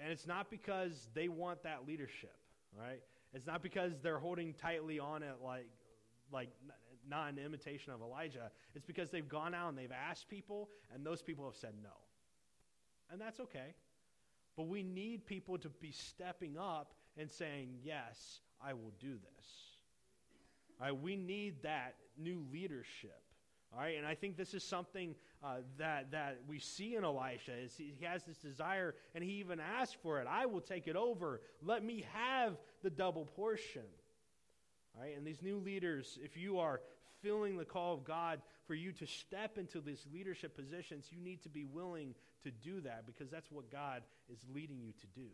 And 0.00 0.10
it's 0.10 0.26
not 0.26 0.50
because 0.50 1.08
they 1.14 1.28
want 1.28 1.62
that 1.64 1.86
leadership, 1.86 2.34
right? 2.78 3.00
It's 3.32 3.46
not 3.46 3.62
because 3.62 3.92
they're 4.02 4.18
holding 4.18 4.54
tightly 4.54 4.98
on 4.98 5.22
it 5.22 5.36
like, 5.42 5.66
like 6.32 6.50
not 7.08 7.30
an 7.30 7.38
imitation 7.38 7.92
of 7.92 8.00
Elijah. 8.00 8.50
It's 8.74 8.84
because 8.84 9.10
they've 9.10 9.28
gone 9.28 9.54
out 9.54 9.70
and 9.70 9.78
they've 9.78 9.92
asked 9.92 10.28
people, 10.28 10.68
and 10.94 11.04
those 11.04 11.22
people 11.22 11.44
have 11.46 11.56
said 11.56 11.74
no. 11.82 11.90
And 13.10 13.20
that's 13.20 13.40
okay. 13.40 13.74
But 14.56 14.68
we 14.68 14.82
need 14.82 15.26
people 15.26 15.58
to 15.58 15.68
be 15.68 15.92
stepping 15.92 16.58
up 16.58 16.94
and 17.16 17.30
saying, 17.30 17.78
Yes, 17.82 18.40
I 18.64 18.74
will 18.74 18.92
do 19.00 19.12
this. 19.12 19.46
All 20.80 20.86
right, 20.86 21.00
we 21.00 21.16
need 21.16 21.62
that 21.62 21.94
new 22.18 22.44
leadership. 22.52 23.20
All 23.72 23.80
right, 23.80 23.96
and 23.96 24.06
I 24.06 24.14
think 24.14 24.36
this 24.36 24.52
is 24.52 24.62
something 24.62 25.14
uh, 25.44 25.56
that, 25.78 26.10
that 26.12 26.38
we 26.48 26.58
see 26.58 26.94
in 26.94 27.04
Elisha. 27.04 27.52
Is 27.52 27.74
he 27.76 27.94
has 28.04 28.24
this 28.24 28.38
desire, 28.38 28.94
and 29.14 29.24
he 29.24 29.32
even 29.34 29.60
asks 29.60 29.96
for 30.02 30.20
it. 30.20 30.26
I 30.30 30.46
will 30.46 30.60
take 30.60 30.86
it 30.86 30.96
over. 30.96 31.40
Let 31.62 31.84
me 31.84 32.04
have 32.12 32.56
the 32.82 32.90
double 32.90 33.24
portion. 33.24 33.82
All 34.94 35.02
right, 35.02 35.16
and 35.16 35.26
these 35.26 35.42
new 35.42 35.58
leaders, 35.58 36.18
if 36.22 36.36
you 36.36 36.58
are 36.58 36.80
feeling 37.22 37.56
the 37.56 37.64
call 37.64 37.94
of 37.94 38.04
God 38.04 38.42
for 38.66 38.74
you 38.74 38.92
to 38.92 39.06
step 39.06 39.58
into 39.58 39.80
these 39.80 40.04
leadership 40.12 40.56
positions, 40.56 41.06
you 41.10 41.20
need 41.20 41.42
to 41.42 41.48
be 41.48 41.64
willing 41.64 42.14
to 42.42 42.50
do 42.50 42.80
that 42.80 43.06
because 43.06 43.30
that's 43.30 43.50
what 43.50 43.70
God 43.70 44.02
is 44.30 44.40
leading 44.52 44.80
you 44.80 44.92
to 45.00 45.06
do. 45.14 45.28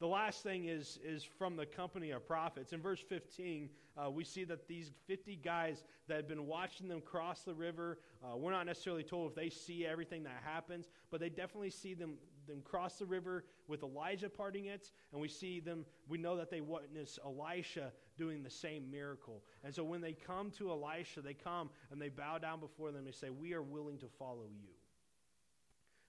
The 0.00 0.06
last 0.06 0.42
thing 0.42 0.64
is, 0.64 0.98
is 1.04 1.22
from 1.22 1.56
the 1.56 1.66
company 1.66 2.10
of 2.10 2.26
prophets. 2.26 2.72
In 2.72 2.80
verse 2.80 3.00
15, 3.06 3.68
uh, 3.98 4.10
we 4.10 4.24
see 4.24 4.44
that 4.44 4.66
these 4.66 4.92
50 5.06 5.36
guys 5.36 5.84
that 6.08 6.16
had 6.16 6.26
been 6.26 6.46
watching 6.46 6.88
them 6.88 7.02
cross 7.02 7.42
the 7.42 7.52
river, 7.52 7.98
uh, 8.24 8.34
we're 8.34 8.50
not 8.50 8.64
necessarily 8.64 9.02
told 9.02 9.28
if 9.28 9.36
they 9.36 9.50
see 9.50 9.84
everything 9.86 10.22
that 10.22 10.42
happens, 10.42 10.88
but 11.10 11.20
they 11.20 11.28
definitely 11.28 11.68
see 11.68 11.92
them, 11.92 12.14
them 12.48 12.62
cross 12.64 12.94
the 12.94 13.04
river 13.04 13.44
with 13.68 13.82
Elijah 13.82 14.30
parting 14.30 14.66
it, 14.66 14.90
and 15.12 15.20
we 15.20 15.28
see 15.28 15.60
them, 15.60 15.84
we 16.08 16.16
know 16.16 16.34
that 16.34 16.50
they 16.50 16.62
witness 16.62 17.18
Elisha 17.22 17.92
doing 18.16 18.42
the 18.42 18.50
same 18.50 18.90
miracle. 18.90 19.42
And 19.64 19.74
so 19.74 19.84
when 19.84 20.00
they 20.00 20.14
come 20.14 20.50
to 20.52 20.70
Elisha, 20.70 21.20
they 21.20 21.34
come 21.34 21.68
and 21.90 22.00
they 22.00 22.08
bow 22.08 22.38
down 22.38 22.58
before 22.58 22.90
them 22.90 23.04
and 23.04 23.14
say, 23.14 23.28
We 23.28 23.52
are 23.52 23.62
willing 23.62 23.98
to 23.98 24.06
follow 24.18 24.46
you. 24.48 24.79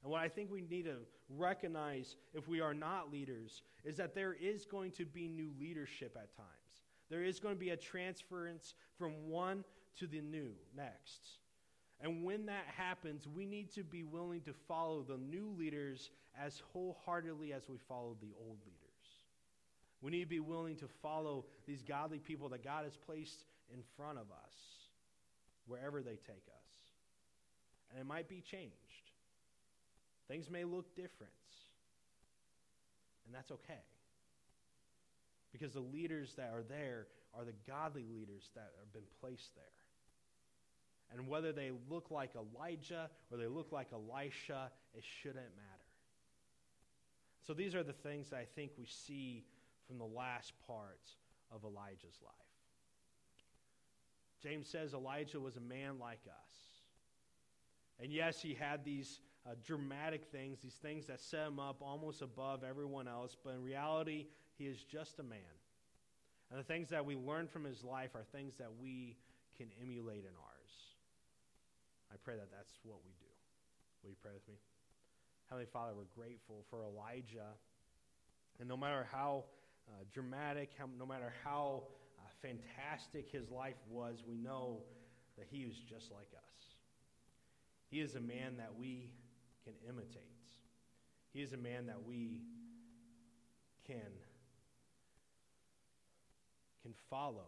And 0.04 0.12
what 0.12 0.22
I 0.22 0.30
think 0.30 0.52
we 0.52 0.62
need 0.62 0.86
to 0.86 0.98
recognize 1.30 2.16
if 2.34 2.48
we 2.48 2.60
are 2.60 2.74
not 2.74 3.12
leaders 3.12 3.62
is 3.86 3.98
that 3.98 4.16
there 4.16 4.34
is 4.34 4.66
going 4.66 4.92
to 4.92 5.06
be 5.06 5.28
new 5.28 5.52
leadership 5.60 6.18
at 6.18 6.36
times. 6.36 6.48
There 7.10 7.24
is 7.24 7.40
going 7.40 7.56
to 7.56 7.60
be 7.60 7.70
a 7.70 7.78
transference 7.78 8.74
from 8.98 9.30
one 9.30 9.64
to 10.00 10.08
the 10.08 10.22
new 10.22 10.52
next. 10.76 11.30
And 12.00 12.24
when 12.24 12.48
that 12.48 12.66
happens, 12.76 13.28
we 13.28 13.46
need 13.46 13.72
to 13.74 13.84
be 13.84 14.04
willing 14.04 14.42
to 14.42 14.54
follow 14.68 15.04
the 15.04 15.18
new 15.18 15.54
leaders 15.58 16.10
as 16.40 16.62
wholeheartedly 16.74 17.54
as 17.54 17.70
we 17.70 17.78
follow 17.88 18.16
the 18.22 18.34
old 18.40 18.58
leaders. 18.66 18.78
We 20.02 20.10
need 20.10 20.22
to 20.22 20.30
be 20.30 20.40
willing 20.40 20.78
to 20.78 20.88
follow 21.02 21.46
these 21.68 21.84
godly 21.84 22.18
people 22.18 22.50
that 22.50 22.64
God 22.64 22.86
has 22.86 22.98
placed 22.98 23.44
in 23.72 23.82
front 23.96 24.18
of 24.18 24.26
us 24.32 24.56
wherever 25.68 26.02
they 26.02 26.16
take 26.16 26.48
us. 26.48 26.72
And 27.92 28.00
it 28.00 28.06
might 28.06 28.28
be 28.28 28.42
changed. 28.42 29.11
Things 30.32 30.50
may 30.50 30.64
look 30.64 30.96
different. 30.96 31.34
And 33.26 33.36
that's 33.36 33.52
okay. 33.52 33.84
Because 35.52 35.74
the 35.74 35.82
leaders 35.82 36.36
that 36.38 36.52
are 36.54 36.64
there 36.64 37.08
are 37.38 37.44
the 37.44 37.52
godly 37.68 38.06
leaders 38.10 38.50
that 38.56 38.72
have 38.80 38.94
been 38.94 39.10
placed 39.20 39.54
there. 39.56 39.66
And 41.12 41.28
whether 41.28 41.52
they 41.52 41.72
look 41.90 42.12
like 42.12 42.32
Elijah 42.36 43.10
or 43.30 43.38
they 43.38 43.48
look 43.48 43.74
like 43.74 43.88
Elisha, 43.92 44.72
it 44.94 45.04
shouldn't 45.22 45.36
matter. 45.38 45.92
So 47.46 47.54
these 47.54 47.76
are 47.76 47.84
the 47.84 47.92
things 47.92 48.30
that 48.30 48.38
I 48.38 48.46
think 48.56 48.72
we 48.78 48.86
see 48.86 49.44
from 49.86 49.98
the 49.98 50.06
last 50.06 50.54
part 50.66 51.10
of 51.54 51.66
Elijah's 51.66 52.22
life. 52.24 52.32
James 54.42 54.70
says 54.70 54.94
Elijah 54.94 55.42
was 55.42 55.58
a 55.58 55.62
man 55.62 56.00
like 56.00 56.22
us. 56.26 56.54
And 58.02 58.14
yes, 58.14 58.42
he 58.42 58.54
had 58.54 58.86
these 58.86 59.20
uh, 59.46 59.56
dramatic 59.66 60.26
things, 60.32 60.60
these 60.62 60.76
things 60.82 61.08
that 61.08 61.20
set 61.20 61.48
him 61.48 61.60
up 61.60 61.82
almost 61.82 62.22
above 62.22 62.64
everyone 62.64 63.08
else, 63.08 63.36
but 63.44 63.54
in 63.54 63.64
reality, 63.64 64.28
he 64.58 64.66
is 64.66 64.84
just 64.84 65.20
a 65.20 65.24
man. 65.24 65.40
And 66.52 66.60
the 66.60 66.64
things 66.64 66.90
that 66.90 67.06
we 67.06 67.16
learn 67.16 67.48
from 67.48 67.64
his 67.64 67.84
life 67.84 68.12
are 68.14 68.24
things 68.32 68.56
that 68.58 68.70
we 68.82 69.18
can 69.58 69.68
emulate 69.82 70.26
in 70.26 70.36
ours. 70.36 70.74
I 72.12 72.16
pray 72.24 72.36
that 72.36 72.52
that's 72.52 72.74
what 72.84 73.00
we 73.06 73.12
do. 73.20 73.32
Will 74.04 74.10
you 74.10 74.16
pray 74.22 74.32
with 74.34 74.48
me? 74.48 74.56
Heavenly 75.50 75.70
Father, 75.72 75.94
we're 75.96 76.04
grateful 76.16 76.64
for 76.70 76.84
Elijah. 76.84 77.56
And 78.60 78.68
no 78.68 78.78
matter 78.78 79.08
how 79.12 79.46
uh, 79.88 80.04
dramatic, 80.14 80.72
how, 80.78 80.86
no 81.00 81.06
matter 81.06 81.34
how 81.44 81.84
uh, 82.20 82.22
fantastic 82.42 83.30
his 83.32 83.50
life 83.50 83.76
was, 83.90 84.24
we 84.28 84.38
know 84.38 84.82
that 85.38 85.48
he 85.50 85.66
was 85.66 85.78
just 85.78 86.12
like 86.12 86.30
us. 86.36 86.76
He 87.90 88.00
is 88.00 88.16
a 88.16 88.22
man 88.22 88.58
that 88.58 88.72
we 88.78 89.12
can 89.64 89.74
imitate. 89.88 90.22
He 91.34 91.42
is 91.42 91.54
a 91.54 91.58
man 91.58 91.86
that 91.88 92.04
we 92.06 92.42
can, 93.86 94.12
can 96.84 96.94
follow. 97.10 97.48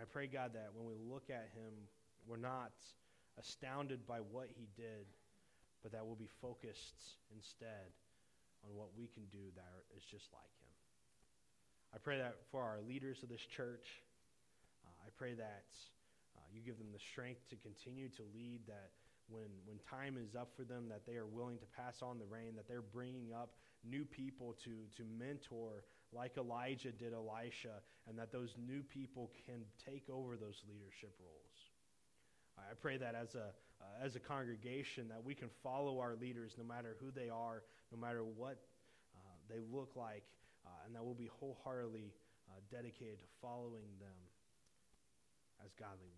I 0.00 0.04
pray, 0.04 0.26
God, 0.26 0.52
that 0.54 0.70
when 0.74 0.86
we 0.86 0.94
look 0.96 1.30
at 1.30 1.50
him, 1.54 1.72
we're 2.26 2.36
not 2.36 2.72
astounded 3.38 4.06
by 4.06 4.18
what 4.18 4.48
he 4.54 4.68
did, 4.76 5.06
but 5.82 5.92
that 5.92 6.04
we'll 6.04 6.16
be 6.16 6.30
focused 6.40 7.16
instead 7.34 7.90
on 8.64 8.76
what 8.76 8.88
we 8.96 9.06
can 9.06 9.24
do 9.30 9.50
that 9.54 9.84
is 9.96 10.02
just 10.02 10.26
like 10.32 10.50
him. 10.58 10.68
I 11.94 11.98
pray 11.98 12.18
that 12.18 12.36
for 12.50 12.62
our 12.62 12.80
leaders 12.86 13.22
of 13.22 13.28
this 13.28 13.40
church, 13.40 14.02
uh, 14.84 15.06
I 15.06 15.10
pray 15.16 15.34
that 15.34 15.64
you 16.52 16.60
give 16.60 16.78
them 16.78 16.92
the 16.92 16.98
strength 16.98 17.48
to 17.50 17.56
continue 17.56 18.08
to 18.10 18.22
lead, 18.34 18.60
that 18.66 18.90
when, 19.28 19.48
when 19.66 19.78
time 19.88 20.16
is 20.16 20.34
up 20.34 20.50
for 20.56 20.64
them, 20.64 20.88
that 20.88 21.06
they 21.06 21.16
are 21.16 21.26
willing 21.26 21.58
to 21.58 21.66
pass 21.76 22.02
on 22.02 22.18
the 22.18 22.24
reign, 22.24 22.56
that 22.56 22.66
they're 22.66 22.82
bringing 22.82 23.32
up 23.32 23.50
new 23.84 24.04
people 24.04 24.56
to, 24.64 24.70
to 24.96 25.04
mentor 25.18 25.84
like 26.12 26.36
Elijah 26.38 26.90
did 26.90 27.12
Elisha, 27.12 27.84
and 28.08 28.18
that 28.18 28.32
those 28.32 28.54
new 28.56 28.82
people 28.82 29.30
can 29.44 29.60
take 29.84 30.08
over 30.08 30.36
those 30.36 30.62
leadership 30.66 31.12
roles. 31.20 31.58
I 32.58 32.74
pray 32.74 32.96
that 32.96 33.14
as 33.14 33.34
a, 33.34 33.52
uh, 33.80 34.04
as 34.04 34.16
a 34.16 34.20
congregation 34.20 35.08
that 35.08 35.22
we 35.22 35.34
can 35.34 35.48
follow 35.62 36.00
our 36.00 36.16
leaders 36.16 36.54
no 36.58 36.64
matter 36.64 36.96
who 36.98 37.10
they 37.10 37.28
are, 37.28 37.62
no 37.92 37.98
matter 37.98 38.24
what 38.24 38.58
uh, 39.14 39.18
they 39.48 39.60
look 39.70 39.92
like, 39.94 40.24
uh, 40.66 40.86
and 40.86 40.94
that 40.94 41.04
we'll 41.04 41.14
be 41.14 41.30
wholeheartedly 41.38 42.12
uh, 42.48 42.52
dedicated 42.70 43.20
to 43.20 43.26
following 43.40 43.86
them 44.00 44.16
as 45.64 45.70
godly. 45.78 46.17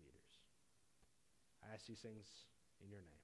I 1.63 1.73
ask 1.73 1.85
these 1.87 1.99
things 1.99 2.27
in 2.83 2.89
your 2.91 3.01
name. 3.01 3.20